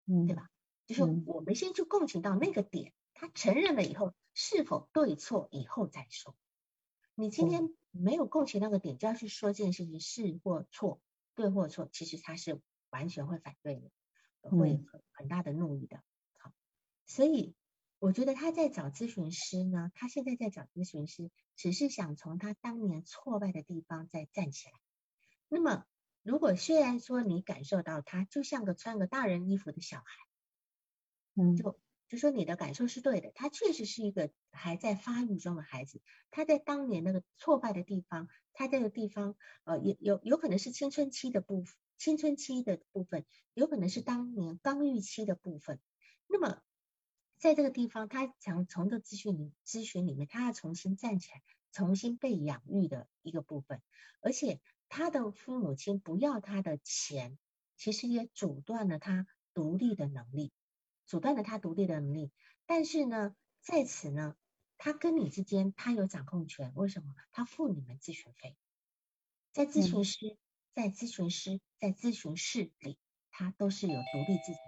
[0.07, 0.49] 嗯，对吧？
[0.87, 6.35] 就是我们先去共情到那个点，他承认了以后，是否对错以后再说。
[7.13, 10.99] 你今天没有共情那个点，就要去说这件事情是或错，
[11.35, 12.59] 对或错，其实他是
[12.89, 13.91] 完全会反对的，
[14.41, 16.03] 会很很大的怒意的。
[16.37, 16.53] 好，
[17.05, 17.55] 所以。
[18.01, 24.79] 我觉得他在找咨询师呢，他现在在找咨询师，只是想从他当年挫败的地方再站起来。
[25.49, 25.85] 那么，
[26.23, 30.05] 如果虽然说你感受到他就像个穿个大人衣服的小孩，
[31.35, 31.77] 嗯，就
[32.07, 36.01] 就说你的感受是对的，他确实是一个还在发育中的孩子。
[36.31, 39.35] 他在当年那个挫败的地方，他这个地方，
[39.65, 43.23] 呃，有有有可能是青春期的部分，青春期的部分，
[43.53, 45.79] 有可能是当年刚预期的部分。
[46.25, 46.59] 那么。
[47.41, 51.41] 在这个地方，他想从这咨询里咨询里面，他要重新站起来，
[51.71, 53.81] 重新被养育的一个部分。
[54.19, 57.37] 而且他的父母亲不要他的钱，
[57.77, 60.51] 其实也阻断了他独立的能力，
[61.05, 62.33] 阻断了他独立的能力。
[62.65, 64.35] 但是呢，在此呢，
[64.77, 66.73] 他跟你之间他有掌控权。
[66.75, 67.15] 为什么？
[67.31, 68.57] 他付你们咨询费，
[69.53, 70.37] 在咨询师
[70.81, 72.97] 在咨询师在咨询室里，
[73.31, 74.59] 他都是有独立自己。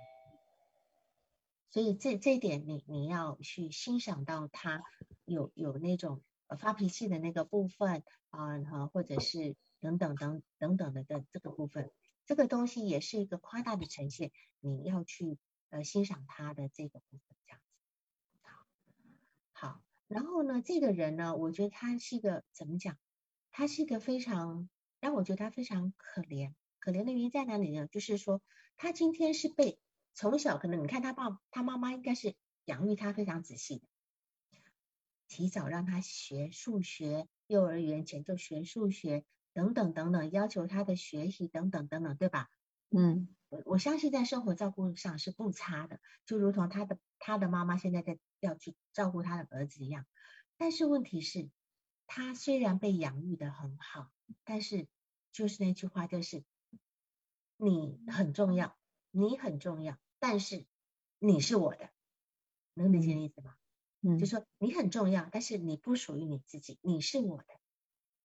[1.69, 4.83] 所以这这一点，你你要去欣赏到他
[5.23, 6.21] 有有那种
[6.59, 11.89] 发脾气的那个部分啊，哈，或者是等等等等等的的这个部分，
[12.25, 15.37] 这个东西也是一个夸大的呈现，你要去
[15.69, 17.69] 呃欣赏他的这个部分，这样子。
[19.53, 22.97] 好，好，然后呢，这个人呢，我觉得他是一个怎么讲？
[23.49, 24.69] 他是一个非常
[25.01, 27.87] 让我觉得他非常可怜，可怜的原因在哪里呢？
[27.87, 28.41] 就是说
[28.77, 29.77] 他今天是被。
[30.13, 32.35] 从小可能你看他爸他妈妈应该是
[32.65, 33.87] 养育他非常仔细的，
[35.29, 39.23] 提早让他学数学，幼儿园前就学数学
[39.53, 42.49] 等等等等，要求他的学习等等等等，对吧？
[42.89, 50.05] 嗯，我我相信在生活照顾上是不差的，就如同他的他的妈妈现在在要去照顾他的儿子一样。
[50.57, 51.49] 但是问题是，
[52.05, 54.11] 他虽然被养育的很好，
[54.43, 54.87] 但是
[55.31, 56.43] 就是那句话，就是
[57.57, 58.77] 你很重要。
[59.13, 60.65] 你很重要，但是
[61.19, 61.89] 你是我的，
[62.73, 63.57] 能理解意思吗？
[63.99, 67.45] 嗯，就说你很重要，但是你不属于你自己，你是我的。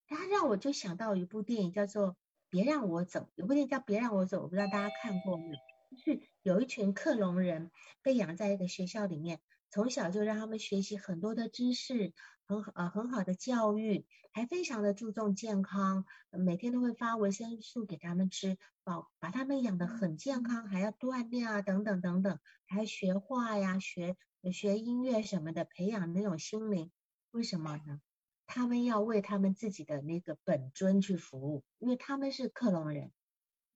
[0.06, 2.10] 他让我就想到一部电影叫做
[2.48, 5.56] 《别让我走》，有部电影叫《别让我走》，我不知道大家看过没有？
[5.90, 9.40] 就是有一群克隆人被养在一个学校里面，
[9.70, 12.14] 从小就让他们学习很多的知识，
[12.46, 24.16] 很好呃很好的教育，还非常的注重健康，每天都会发维生素给他们吃，保把他们养得很健康，还要锻炼啊等等等等，还学画呀、学
[24.52, 26.90] 学音乐什么的，培养那种心灵。
[27.32, 28.00] 为什么呢？
[28.46, 33.12] 他们要为他们自己的那个本尊去服务，因为他们是克隆人。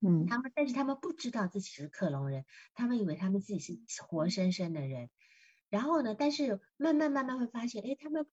[0.01, 5.11] 嗯，他们但是他们不知道自己是克隆人，他们以为他们自己是活生生的人。
[5.71, 8.27] 然后呢，但是慢慢慢慢会发现，哎，他们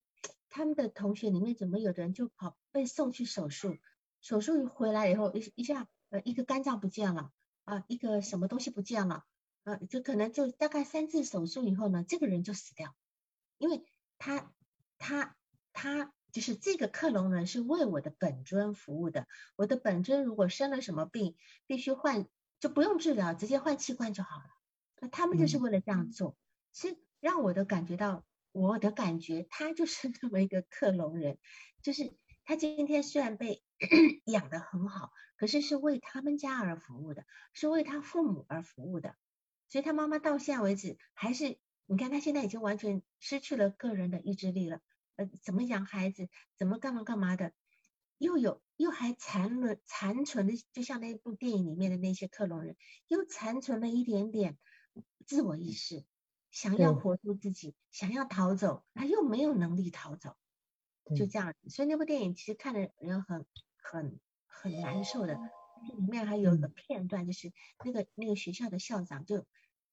[0.49, 3.77] 他们的同学里面怎么有的人就跑被送去手术，
[4.19, 7.31] 手术回来以后一一下呃一个肝脏不见了
[7.63, 9.23] 啊，一个什么东西不见了
[9.63, 12.93] 啊，就可能就大概三次手术以后呢，这个人就死掉，
[13.57, 13.85] 因为
[14.17, 14.51] 他
[14.97, 15.38] 他
[15.71, 16.11] 他。
[16.29, 21.35] 就是这个克隆人是为我的本尊服务的，我的本尊如果生了什么病，
[21.65, 22.27] 必须换
[22.59, 24.43] 就不用治疗，直接换器官就好了。
[24.99, 26.35] 那他们就是为了这样做，
[26.73, 31.38] 所以让我的感觉到，我的感觉他就是这么一个克隆人，
[31.82, 32.15] 就是
[32.45, 33.63] 他今天虽然被
[34.26, 39.15] 养的很好，可是是为他们家而服务的，是为他父母而服务的，
[39.70, 44.82] 所以他妈妈到现在为止还是，你看他现在已经完全失去了个人的意志力了。
[45.15, 47.51] 呃，怎么养孩子，怎么干嘛干嘛的，
[48.20, 54.59] 又有又还残了残存的，就像那部电影里面的那些克隆人，又残存了一点点
[55.26, 56.05] 自我意识，
[56.51, 60.35] 想要活出自己，想要逃走，他又没有能力逃走，
[61.15, 61.53] 就这样。
[61.69, 63.45] 所以那部电影其实看的人很
[63.77, 65.39] 很很难受的。
[65.95, 67.53] 里面还有一个片段，就是
[67.85, 69.45] 那个那个学校的校长就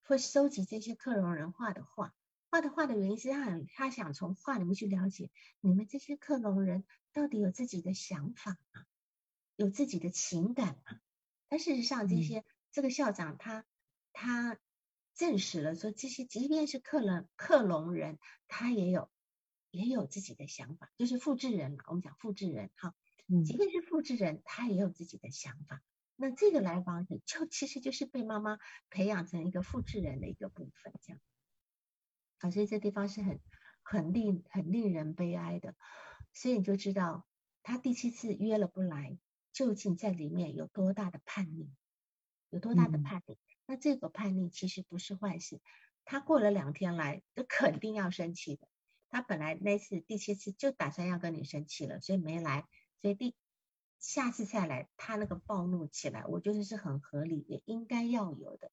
[0.02, 2.14] 会收集这些克隆人画的画。
[2.48, 5.30] 画的画的原因是他他想从画里面去了解
[5.60, 8.86] 你们这些克隆人到底有自己的想法吗？
[9.56, 11.00] 有自己的情感吗？
[11.48, 13.66] 但事实上，这些这个校长他
[14.14, 14.56] 他
[15.14, 19.10] 证实了说，这些即便是克隆克隆人，他也有
[19.70, 21.84] 也有自己的想法，就是复制人嘛。
[21.86, 22.94] 我们讲复制人哈，
[23.44, 25.82] 即便是复制人，他也有自己的想法。
[26.16, 28.58] 那这个来访者就其实就是被妈妈
[28.90, 32.52] 培养成一个复制人的一个部分，这样。
[32.52, 33.40] 所以这地方是很
[33.82, 35.74] 很令很令人悲哀的，
[36.32, 37.26] 所以你就知道
[37.62, 39.18] 他第七次约了不来，
[39.52, 41.70] 究竟在里面有多大的叛逆，
[42.50, 43.38] 有多大的叛逆？
[43.66, 45.60] 那这个叛逆其实不是坏事，
[46.04, 48.68] 他过了两天来，就肯定要生气的。
[49.08, 52.66] 他本来那次第七次就打算要跟你生气了，所以没来，
[53.00, 53.34] 所以第
[54.00, 58.70] 下次再来，他那个暴怒起来，我觉得是很合理，也应该要有的。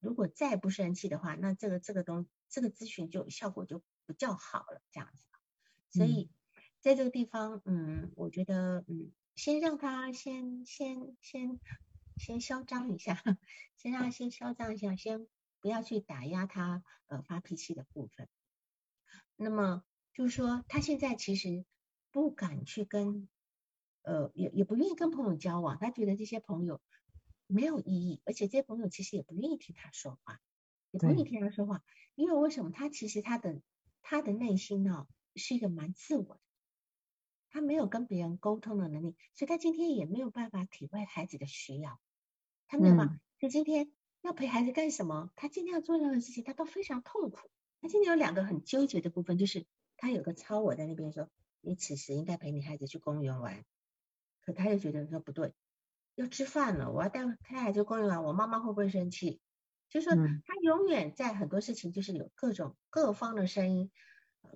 [0.00, 5.26] 如果再不生气的话，那这个这个东这个咨询就效果就不叫好了，这样子。
[5.90, 6.30] 所以
[6.80, 11.58] 在这个地方，嗯，我觉得，嗯，先让他先先先
[12.16, 13.14] 先嚣张一下，
[13.76, 15.26] 先让他先嚣张一下，先
[15.60, 18.28] 不要去打压他呃发脾气的部分。
[19.36, 21.64] 那么就是说，他现在其实
[22.10, 23.28] 不敢去跟
[24.02, 26.80] 呃也也不愿意跟朋友交往，他觉得这些朋友。
[27.46, 30.40] 没有意义，而且这些朋友其实也不愿意听他说话，
[30.90, 31.84] 也不愿意听他说话，
[32.14, 32.70] 因为为什么？
[32.70, 33.60] 他其实他的
[34.00, 35.06] 他的内心呢
[35.36, 36.40] 是一个蛮自我的，
[37.50, 42.00] 他没有跟别人沟通的能力，所以他今天也没有办法体会孩子的需要，
[42.74, 43.20] 他没有办法。
[43.38, 45.30] 所以今天要陪孩子干什么？
[45.36, 47.38] 他今天要做任何事情，他都非常痛苦。
[47.80, 49.66] 他今天有两个很纠结的部分，就是
[49.96, 53.64] 他有个超我在那边说，你此时应该陪你孩子去公园玩，
[54.44, 55.52] 可他又觉得说不对。
[56.14, 59.40] 要吃饭了，我要带带孩子公园玩，我妈妈会不会生气？
[59.90, 63.90] 就是说，他永远在很多事情就是有各种各方的声音，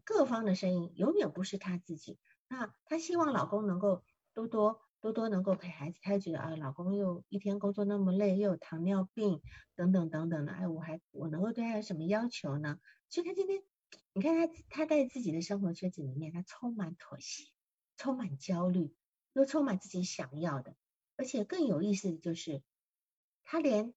[0.04, 2.18] 各方的声音永远不是他自己。
[2.48, 4.02] 那他希望老公能够
[4.34, 9.40] 多多多多能够陪孩子，他就觉得啊，老公又一天工作那么累，又有糖尿病
[9.76, 12.78] 等等等等的，哎，我还我能够对他有什么要求呢？
[13.08, 13.62] 所以他今天，
[14.12, 17.44] 你看他他在自己的生活圈子里面，他充满妥协，
[17.96, 18.94] 充满焦虑，
[19.32, 20.74] 又充满自己想要的。
[21.16, 22.62] 而且更有意思的就是，
[23.44, 23.94] 他连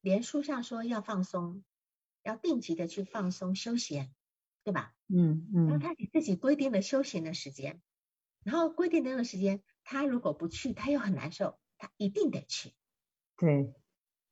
[0.00, 1.64] 连书上说要放松，
[2.22, 4.14] 要定期的去放松休闲，
[4.64, 4.94] 对吧？
[5.08, 5.66] 嗯嗯。
[5.66, 7.82] 然后他给自己规定了休闲的时间，
[8.42, 12.74] 然后规定那个时间，他如果不去，他又很难受，他一定得去。
[13.36, 13.74] 对。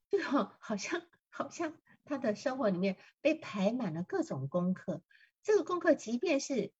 [0.08, 5.02] 就好，好像好像他的生活里面被排满了各种功课，
[5.42, 6.72] 这个功课即便是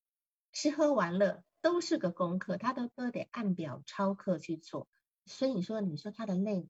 [0.53, 4.89] 吃喝玩乐都是个功课，他都都得按表抄课去做。
[5.27, 6.68] 所以你说，你说他的累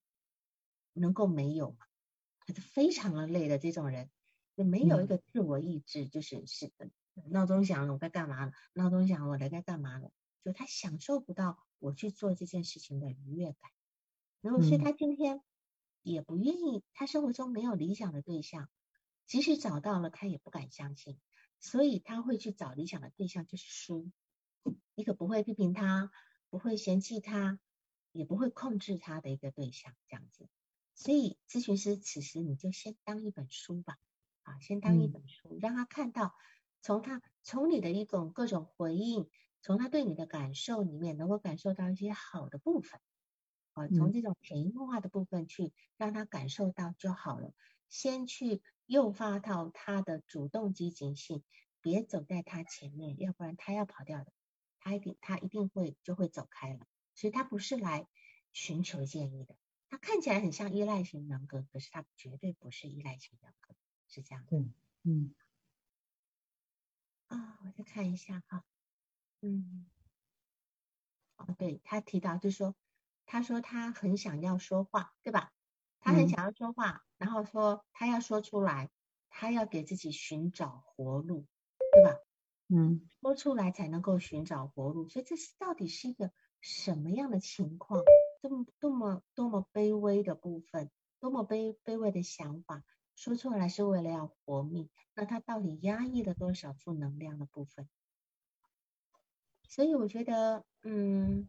[0.93, 1.79] 能够没有吗？
[2.47, 4.11] 他是非常的累的这种人，
[4.55, 6.73] 就没有一个自我意志，就是是
[7.31, 10.11] 闹钟响了我该干嘛了，闹钟响了我该干嘛了，
[10.45, 13.71] 就他享受不到我去做这件事情的愉悦感，
[14.41, 15.43] 然后所以他今天
[16.03, 18.69] 也不愿意，他生活中没有理想的对象，
[19.27, 21.19] 即使找到了他也不敢相信，
[21.59, 24.11] 所以他会去找理想的对象，就是书，
[24.95, 26.11] 一个不会批评他，
[26.49, 27.59] 不会嫌弃他。
[28.13, 30.49] 也不会控制他的一个对象，这样子。
[30.97, 34.01] 所以咨询师此时你就先当一本书吧，
[34.43, 36.35] 啊，先当一本书，让他看到，
[36.83, 39.31] 从他从你的一种各种回应，
[39.63, 43.01] 从他对你的感受里面，能够感受到一些好的部分，
[43.73, 47.53] 啊，从这种潜移默化的部分去让他感受到就好了。
[47.89, 51.43] 先去诱发到他的主动积极性，
[51.81, 54.33] 别走在他前面，要不然他要跑掉的，
[54.79, 56.87] 他一定他一定会就会走开了。
[57.15, 58.07] 所以他不是来
[58.53, 59.57] 寻求建议的，
[59.89, 63.75] 他看起来很像依赖型人格，可是他绝对不是依赖型人格，
[64.09, 64.45] 是这样。
[64.49, 64.65] 对，
[65.03, 65.35] 嗯。
[67.27, 68.65] 啊，我再看一下哈，
[69.41, 69.87] 嗯，
[71.37, 72.75] 哦，对他提到就是说，
[73.27, 75.53] 他说他很想要说话，对吧？
[76.01, 78.91] 他很想要说话，然后说他要说出来，
[79.29, 81.47] 他要给自己寻找活路，
[81.93, 82.19] 对吧？
[82.69, 86.31] 嗯，说出来才能够寻找活路，所以这是到底是一个。
[86.63, 88.03] 什么样的情况，
[88.43, 92.85] 这么多么多么卑微的部分，多么卑卑微的想法，
[93.15, 97.89] 说出来是为了要活命，那他到底压抑了多少负能量的部分？
[99.71, 101.47] 所以我觉得，嗯，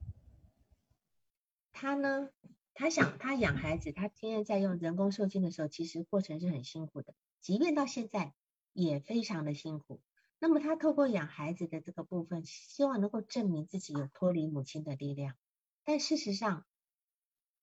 [1.74, 2.30] 他呢，
[2.76, 8.36] 他想他养孩子，他今天在用人工受精的时候，其实过程是很辛苦的，即便到现在
[8.74, 10.00] 也非常的辛苦。
[10.38, 15.36] 那么他透过养孩子的这个部分，希望能够证明自己有脱离母亲的力量，
[15.84, 16.64] 但事实上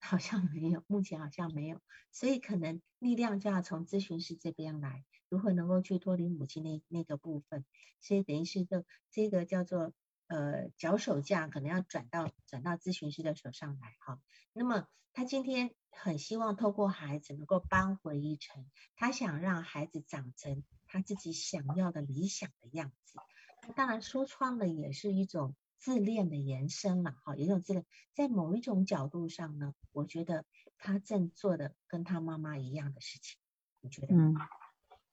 [0.00, 1.80] 好像没有，目前好像没有，
[2.10, 7.64] 所以可能力量就要从咨询师这边来，如何能够去脱离母亲那那个部分，
[8.00, 9.92] 所以等于是这这个叫做
[10.28, 14.20] 呃脚手架，可能要转到转到咨询师的手上来哈。
[14.52, 18.64] 那么他今天很希望透过孩子能够扳回一城，
[18.96, 20.62] 他想让孩子长成。
[20.90, 23.18] 他自己想要的理想的样子，
[23.66, 30.46] 那当然说穿了也是一种自恋的延伸了哈，一种自恋，在某一种角度上呢，我觉得
[30.78, 33.38] 他正做的跟他妈妈一样的事情，
[33.82, 34.14] 你觉得？
[34.14, 34.34] 嗯，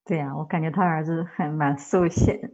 [0.06, 2.54] 对呀，我感觉他儿子还蛮 受限，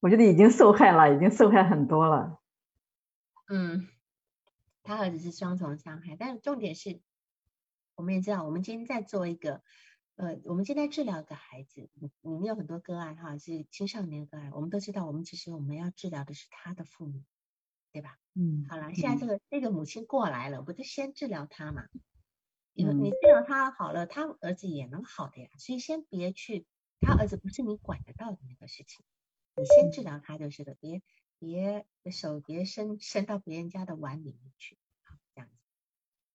[0.00, 2.40] 我觉得已经受害了，已经受害很多了。
[3.48, 3.88] 嗯，
[4.82, 7.00] 他儿子是双重伤害，但是重点是，
[7.96, 9.62] 我们也知道，我们今天在做一个。
[10.16, 11.88] 呃，我们现在治疗一个孩子，
[12.20, 14.50] 我们有很多个案哈，是青少年个案。
[14.52, 17.24] 我们都知道，我们其实我们要治疗的是他的父母，
[17.90, 18.18] 对吧？
[18.34, 18.66] 嗯。
[18.68, 21.84] 好了，现在这个这个母亲过来了，我就先治疗他嘛。
[22.74, 25.48] 你你治疗他好了，他儿子也能好的呀。
[25.58, 26.66] 所以先别去，
[27.00, 29.02] 他儿子不是你管得到的那个事情。
[29.56, 31.02] 你先治疗他就是了，别
[31.38, 35.54] 别手别伸伸到别人家的碗里面去，好这样子。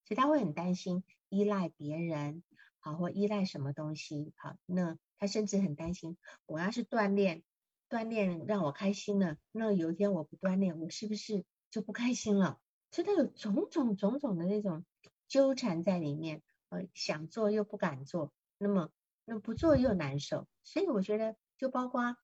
[0.05, 2.43] 所以他会很担心，依赖别人。
[2.79, 4.31] 好，或依赖什么东西？
[4.37, 7.41] 好，那他甚至很担心，我要是锻炼，
[7.89, 12.59] 锻炼让我开心了，那有一天我不锻炼，我是不是就不开心了？
[12.91, 14.85] 所以他有种种种种的那种
[15.27, 18.91] 纠缠在里面，呃，想做又不敢做，那么
[19.25, 22.15] 那不做又难受，所以我觉得就包括，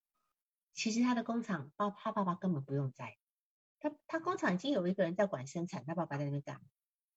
[0.74, 3.16] 其实他的工厂，爸他爸爸根本不用在，
[3.80, 6.60] 他他工厂已经有一个人在管生产，他爸爸在那边干，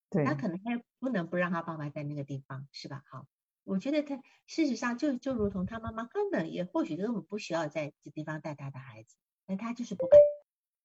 [0.10, 3.04] 对，他可能他不能不让他爸爸在那个地方，是吧？
[3.08, 3.28] 好。
[3.64, 9.16] 我觉得他事实上就就如同他妈妈根本也或许根本不需要在这地方带他的孩子，
[9.48, 10.20] 但他就是不敢，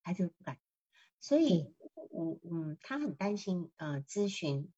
[0.02, 0.58] 他就是不敢，
[1.20, 1.74] 所以，
[2.08, 4.72] 我嗯，他很担心呃咨询，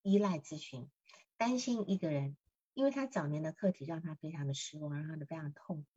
[0.00, 0.88] 依赖咨询，
[1.36, 2.38] 担心一个人，
[2.72, 5.93] 因为他早年的课题让他非常的失望，让他的非常痛苦，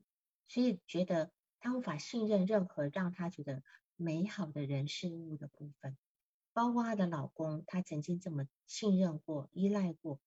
[0.47, 3.63] 所以觉得他无法信任任何让他觉得
[3.95, 5.97] 美好的人事物的部分，
[6.53, 10.19] 包括他的老公，他曾经这么信任过、依赖过。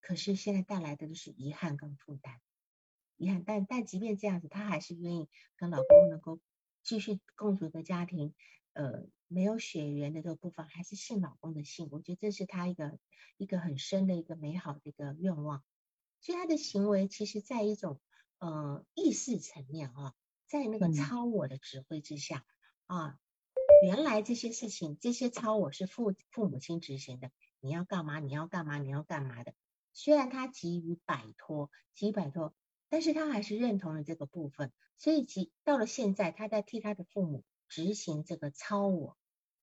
[0.00, 2.40] 可是现在带来的就是遗憾跟负担，
[3.16, 3.42] 遗憾。
[3.42, 6.40] 但但即便这样子，她还是愿意跟老公能够
[6.82, 8.34] 继续共组一个家庭。
[8.74, 11.88] 呃，没有血缘的这个部分，还是信老公的信。
[11.92, 12.98] 我觉得这是她一个
[13.36, 15.62] 一个很深的一个美好的一个愿望。
[16.20, 18.00] 所以她的行为，其实在一种
[18.44, 20.14] 呃意识层面啊，
[20.46, 22.44] 在那个超我的指挥之下
[22.86, 23.18] 啊，
[23.86, 27.30] 原来这些事情，这些超我是父父母亲执行的。
[27.60, 28.20] 你要干嘛？
[28.20, 28.76] 你要干嘛？
[28.76, 29.54] 你要干嘛的？
[29.94, 32.54] 虽然他急于摆脱，急于摆脱，
[32.90, 39.16] 但是他还是认同了这个部分，所以急到了现在，他在替他的父母执行这个超我，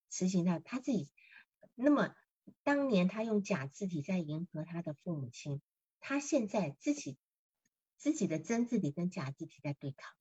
[0.09, 1.11] 执行到他自己。
[1.75, 2.15] 那么
[2.63, 5.61] 当年他用假字体在迎合他的父母亲，
[5.99, 7.19] 他现在自己
[8.01, 10.11] 自己的真自体跟假自体在对抗，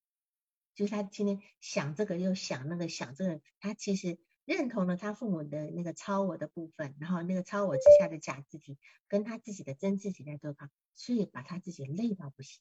[0.75, 8.79] 就是他今天想这个又想那个想这个，他其实认同了他父母的那个超我的部分，然后那个超我之下的假自体
[9.09, 12.61] 跟他自己的真自体在对抗，所以把他自己累到不行，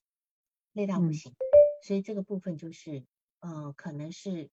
[0.72, 1.36] 累到不行，
[1.86, 3.05] 所以这个部分就是
[3.41, 4.49] 呃可能是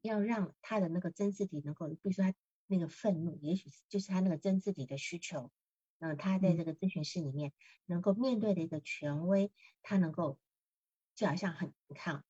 [0.00, 2.34] 要让他的那个真自体能够，比如说他
[2.66, 5.52] 那个愤怒，也许就是他那个真自体的需求。
[6.00, 7.52] 嗯，他在这个咨询室里面
[7.86, 9.50] 能够面对的一个权威，
[9.82, 10.38] 他能够
[11.14, 12.24] 就好像很你看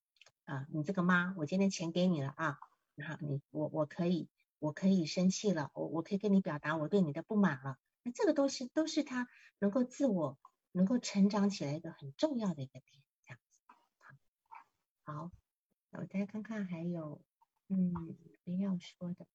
[0.44, 2.58] 啊，你这个妈，我今天钱给你了啊，
[2.94, 10.38] 然后你我我可以我可以生气了，我我可以跟你表达我对你的不满了，那这个东西都是他能够自我
[10.72, 13.60] 能够成长起来一个很重要的一个点，这样子。
[15.04, 15.30] 好，
[15.90, 17.20] 我再看看还有
[17.68, 19.26] 嗯没要说的。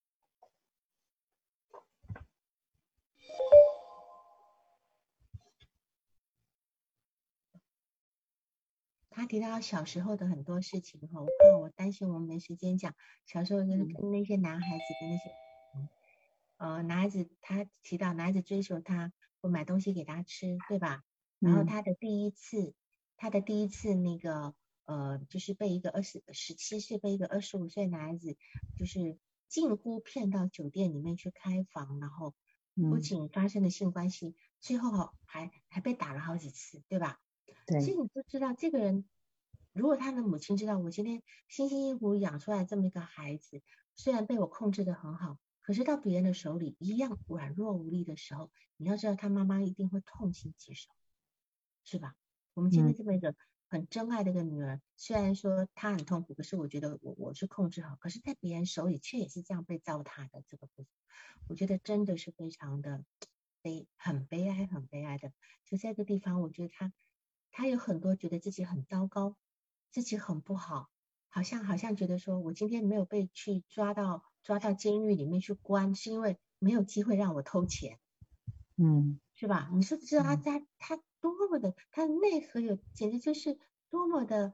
[9.16, 12.96] 他提到小时候的很多事情哈，我怕我担心我们没时间讲。
[13.26, 15.30] 小时候跟跟那些男孩子的那些，
[16.58, 21.04] 呃，男孩子他提到男孩子追求他，会买东西给他吃，对吧？
[21.40, 22.74] 然后他的第一次，
[23.16, 24.56] 他的第一次那个
[24.86, 28.36] 呃，就是被一个二十十七岁被一个二十五岁男孩子，
[28.78, 32.34] 就是近乎骗到酒店里面去开房，然后
[32.74, 37.20] 不仅发生了性关系，最后还还被打了好几次，对吧？
[37.66, 39.06] 对，其实你就知道这个人，
[39.72, 43.62] 如果他的母亲知道我今天辛辛苦苦养出来这么一个孩子，
[43.96, 50.90] 虽然被我控制的很好，可是到别人的手里一样软弱无力的时候，你要知道他妈妈一定会痛心疾首，
[51.86, 52.16] 是吧？
[52.54, 53.34] 我们今天这么一个
[53.70, 60.88] 很真爱的一个女儿，虽然说她很痛苦，可是我觉得我我是控制好，可是在别人手里却也是这样被糟蹋的这个部分，
[61.48, 63.06] 我觉得真的是非常的
[63.62, 65.32] 悲，很悲哀，很悲哀的。
[65.66, 66.92] 就在这个地方，我觉得他。
[67.56, 69.36] 他有很多觉得自己很糟糕，
[69.92, 70.90] 自己很不好，
[71.30, 78.00] 好像好像觉得说我今天没有被去抓到抓到监狱里面去关，是因为没有机会让我偷钱，
[78.76, 79.70] 嗯，是吧？
[79.72, 83.60] 你说知道他他他多么的，他的内核有简直就是
[83.92, 84.52] 多么的，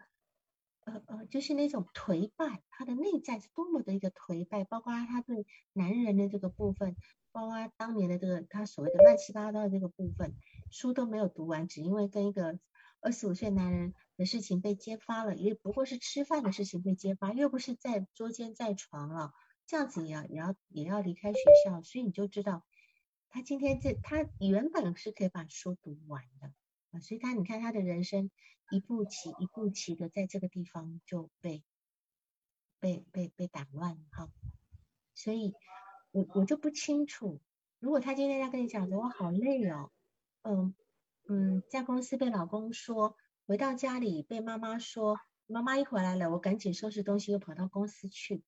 [0.81, 6.97] 呃呃，就是那种颓败，他的内在是多么的一个颓败，包括他对男人的这个部分，
[7.31, 10.35] 包括当年的这个他所谓的乱七八糟的这个部分，
[10.69, 12.59] 书都没有读完，只因为跟一个。
[13.01, 19.33] 二十五岁男人的事情被揭发了，也不过是吃饭的事情被揭发，又不是在捉奸在床了，
[19.65, 22.65] 这样子也要也要也要离开学校，所以你就知道
[23.29, 26.51] 他今天这他原本是可以把书读完的
[26.91, 28.29] 啊，所以他你看他的人生
[28.69, 31.63] 一步棋一步棋的在这个地方就被
[32.81, 34.29] 被被被打乱了哈，
[35.15, 35.53] 所以
[36.11, 37.39] 我我就不清楚，
[37.79, 39.89] 如果他今天要跟你讲说我好累哦，
[40.41, 40.75] 嗯。
[41.31, 43.15] 嗯，在公司被老公说，
[43.45, 48.43] 回到家里被妈妈说，妈妈一回来了，我赶紧收拾东西又跑到公司去。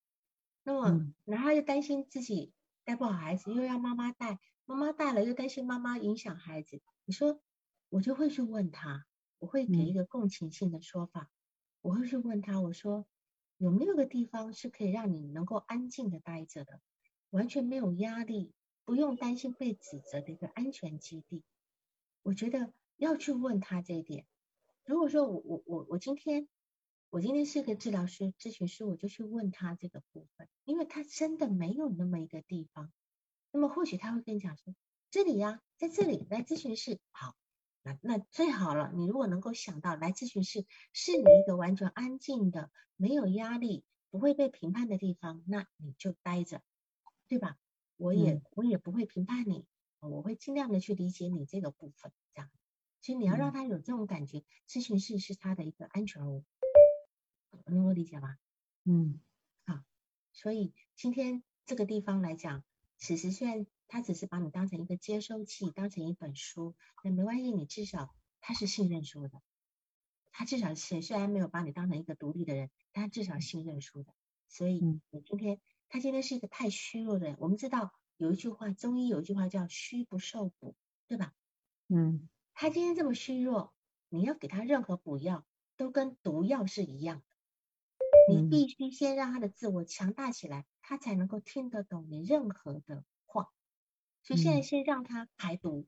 [0.63, 2.53] 那么，然后又担心自己
[2.83, 6.81] 带不好孩子，又要妈妈带，妈妈带了又担心妈妈影响孩子。
[7.05, 7.39] 你说，
[7.89, 9.05] 我就会去问他，
[9.37, 11.29] 我会给一个共情性的说法，
[11.81, 13.05] 我会去问他，我说
[13.57, 16.81] 有没有个地方是可以让你能够安静的待着的，
[17.29, 18.55] 完全没有压力，
[18.85, 21.43] 不用担心被指责的一个安全基地。
[22.23, 24.25] 我觉得要去问他这一点。
[24.85, 26.47] 如果说我我我我今天
[27.09, 32.91] 我今天是个治疗师咨询师，我就去问他这个部分，因为他真的没有那么一个地方。
[33.51, 34.73] 那么或许他会跟你讲说，
[35.09, 37.35] 这里呀，在这里来咨询室，好，
[37.83, 38.91] 那那最好了。
[38.93, 46.61] 你如果能够想到来咨询室是你一个完全安静的、没有压力、不会被评判的地方，那你就待着，
[47.27, 47.57] 对吧？
[47.97, 49.65] 我也我也不会评判你。
[50.09, 52.49] 我会尽量的去理解你这个部分，这样，
[53.01, 56.43] 所以你要让他有这种感觉，咨询室是他的一个安全屋，
[57.67, 58.37] 能够理解吗？
[58.83, 59.21] 嗯，
[59.65, 59.83] 好，
[60.33, 62.63] 所以今天这个地方来讲，
[62.97, 69.39] 此时虽然他只是把你当成一个接收器，当成一本书，那没关系，你至少他是信任书的，
[70.31, 74.11] 他至少是虽然没有把你当成一个独立的人，但至少信任书的，
[74.47, 74.79] 所以
[75.11, 77.93] 你今天他今天是一个太虚弱的人，我们知道。
[78.17, 80.75] 有一句话，中医有一句话叫“虚不受补”，
[81.07, 81.33] 对吧？
[81.87, 83.73] 嗯，他今天这么虚弱，
[84.09, 85.45] 你要给他任何补药，
[85.75, 87.23] 都跟毒药是一样的。
[88.33, 93.49] 你必须先让他的自我强大起来，他才能够听得懂你任何的话。
[94.21, 95.87] 所以现在先让他排毒，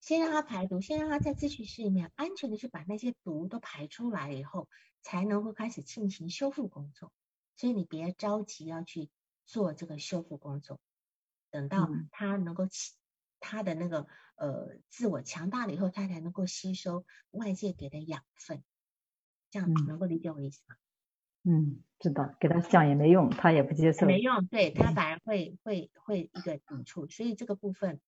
[0.00, 4.68] 先让他排毒，先让他在咨询室里面安全的去把那些毒都排出来以后，
[5.02, 7.12] 才能够开始进行修复工作。
[7.56, 9.10] 所以你别着急要去
[9.44, 10.80] 做这个修复工作。
[11.54, 12.94] 等到他能够起，
[13.38, 18.64] 他的那个呃自我强大了以后，他才能够吸收外界给的养分，
[19.52, 20.74] 这样能够理解我意思吗？
[21.44, 28.00] 嗯，知道，给他讲也没用，他也不接受，没用，对他反而会会会一个抵触，所以这个部分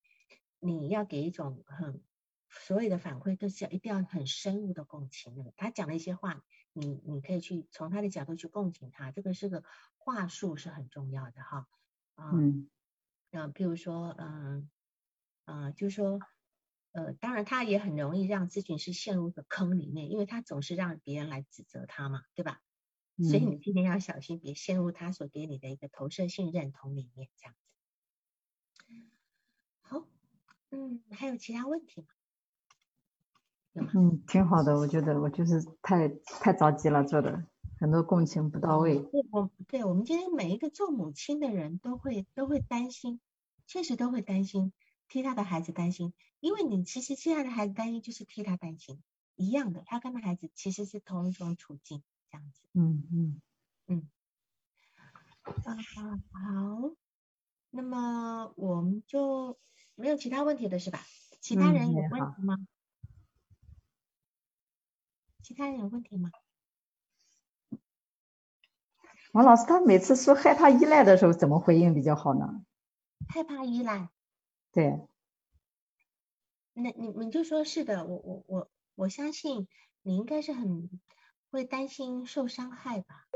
[0.58, 2.02] 你要给一种很
[2.48, 6.42] 所有的反馈都是要一定要很深入的共情的，他讲的一些话，
[6.72, 9.62] 你你可以去从他的角度去共情他，这个是个
[9.98, 11.68] 话术是很重要的哈，
[12.16, 12.68] 嗯，
[13.32, 14.70] 嗯，比如说嗯。
[15.44, 16.18] 啊，就是说，
[16.90, 22.60] 呃，当然他也很容易让咨询师陷入一个坑里面，因为他总是让别人来指责他嘛，对吧？
[23.22, 27.60] 所以你今天要小心，别陷入他所给你的一个投射性认同里面，这样子。
[29.82, 30.04] 好，
[30.70, 32.08] 嗯，还有其他问题吗？
[33.94, 36.08] 嗯，挺好的，我觉得我就是太
[36.40, 37.46] 太着急了，做的
[37.78, 38.98] 很多共情不到位。
[38.98, 43.20] 对，我对我们今天每一个做母亲的人都会都会担心，
[43.66, 44.72] 确实都会担心。
[45.08, 49.00] 替他的孩子担心，因为你其实替他的孩子担心就是替他担心
[49.36, 52.62] 一样的，他跟他孩子其实是同一种处境，这样子。
[52.72, 53.40] 嗯嗯
[53.86, 54.08] 嗯。
[55.44, 55.76] 啊
[56.32, 56.96] 好，
[57.70, 59.60] 那么我们就
[59.94, 61.00] 没有其他问题了是吧？
[61.40, 62.56] 其他人有问题吗？
[65.40, 66.30] 其他人有问题吗？
[69.36, 72.64] 王老师，他每次说害怕依赖的时候，怎么回应比较好呢？
[73.28, 74.08] 害怕依赖。
[74.72, 75.06] 对，
[76.72, 79.68] 那你你就说是的，我我我我相信
[80.00, 80.88] 你应该是很
[81.50, 83.28] 会担心受伤害吧，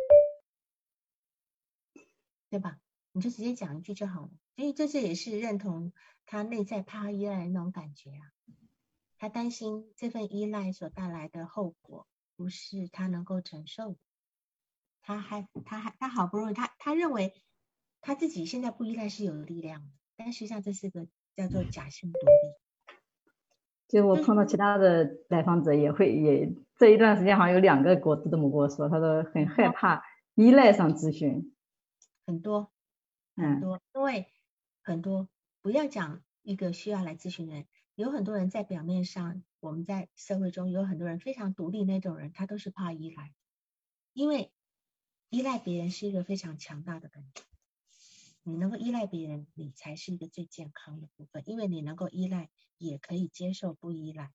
[2.48, 2.78] 对吧？
[3.12, 5.92] 你就直接讲一句就好了，因为这些也是认同
[6.24, 8.32] 他内在怕依赖的那种感觉啊，
[9.18, 13.98] 他担心这份依赖所带来的后果不是他能够承受的，
[15.02, 17.34] 他还他还他好不容易他他认为
[18.00, 21.06] 他自己现在不依赖是有力量的，但实际上这是个。
[21.36, 22.98] 叫做假性独立。
[23.88, 30.02] 就我碰到其他的来访者，也会也这一段时间好像有两个我这么跟我说，他说很害怕
[30.34, 31.54] 依赖上咨询。
[32.26, 32.70] 很多，
[33.36, 34.26] 很多，因为
[34.82, 35.28] 很多
[35.62, 43.32] 不要讲一个需要来咨询的人，有很多人在表面上，我们在社会中有很多人非常独立那种人，他都是怕依赖，
[44.12, 44.52] 因为
[45.30, 47.42] 依赖别人是一个非常强大的感觉。
[48.42, 54.32] 你能够依赖别人，你才是一个最健康的部分，因为你能够依赖，也可以接受不依赖。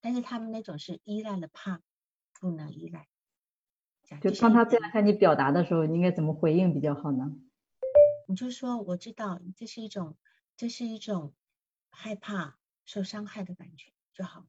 [0.00, 1.82] 但是他们那种是依赖了怕
[2.40, 3.08] 不能依赖，
[4.20, 7.36] 就当他这样向你表达的时候，你应该怎么回应比较好呢？
[8.28, 10.16] 你就说我知道这是一种，
[10.56, 11.34] 这是一种
[11.90, 14.46] 害怕受伤害的感觉就好，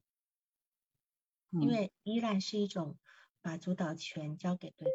[1.50, 2.98] 因为依赖是一种
[3.42, 4.94] 把主导权交给对方，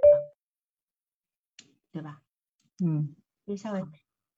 [1.94, 2.22] 对吧？
[2.84, 3.16] 嗯。
[3.46, 3.88] 就稍微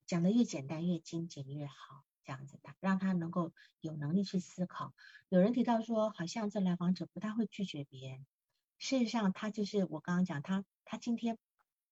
[0.05, 4.93] 讲的越简单越精简越好，这样子的，让他能够有能力去思考。
[5.29, 8.25] 有人提到说，好像这来访者不太会拒绝别人，
[8.77, 11.37] 事实上他就是我刚刚讲，他他今天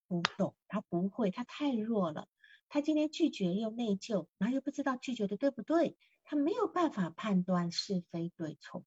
[0.08, 2.28] 不懂，他不会，他太弱了，
[2.68, 8.86] 他今天拒绝又内疚，然后又不知道拒绝的对不对，他没有办法判断是非对错。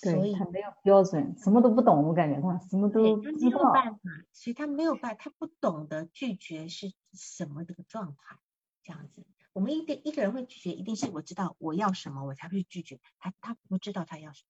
[0.00, 3.72] 对他没有标准，什么都不懂，我感觉他什么都不知道。
[3.72, 4.00] 办法，
[4.32, 8.38] 所以他没有办法，他不懂得拒绝是什么这个状态，
[8.82, 9.26] 这样子。
[9.52, 13.00] 我们一定一个人会拒绝，一定是我知道我要什么，我才会拒绝。
[13.18, 14.44] 他他不知道他要什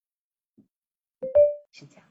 [0.56, 1.28] 么，
[1.72, 2.04] 是这样。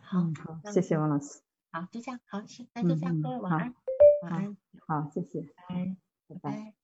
[0.00, 1.40] 好，好，谢谢王老师。
[1.70, 3.74] 好，就这样，好，行，那就这样，各位晚安，
[4.22, 4.56] 晚安，
[4.86, 5.96] 好，谢谢，拜拜
[6.28, 6.83] 拜拜。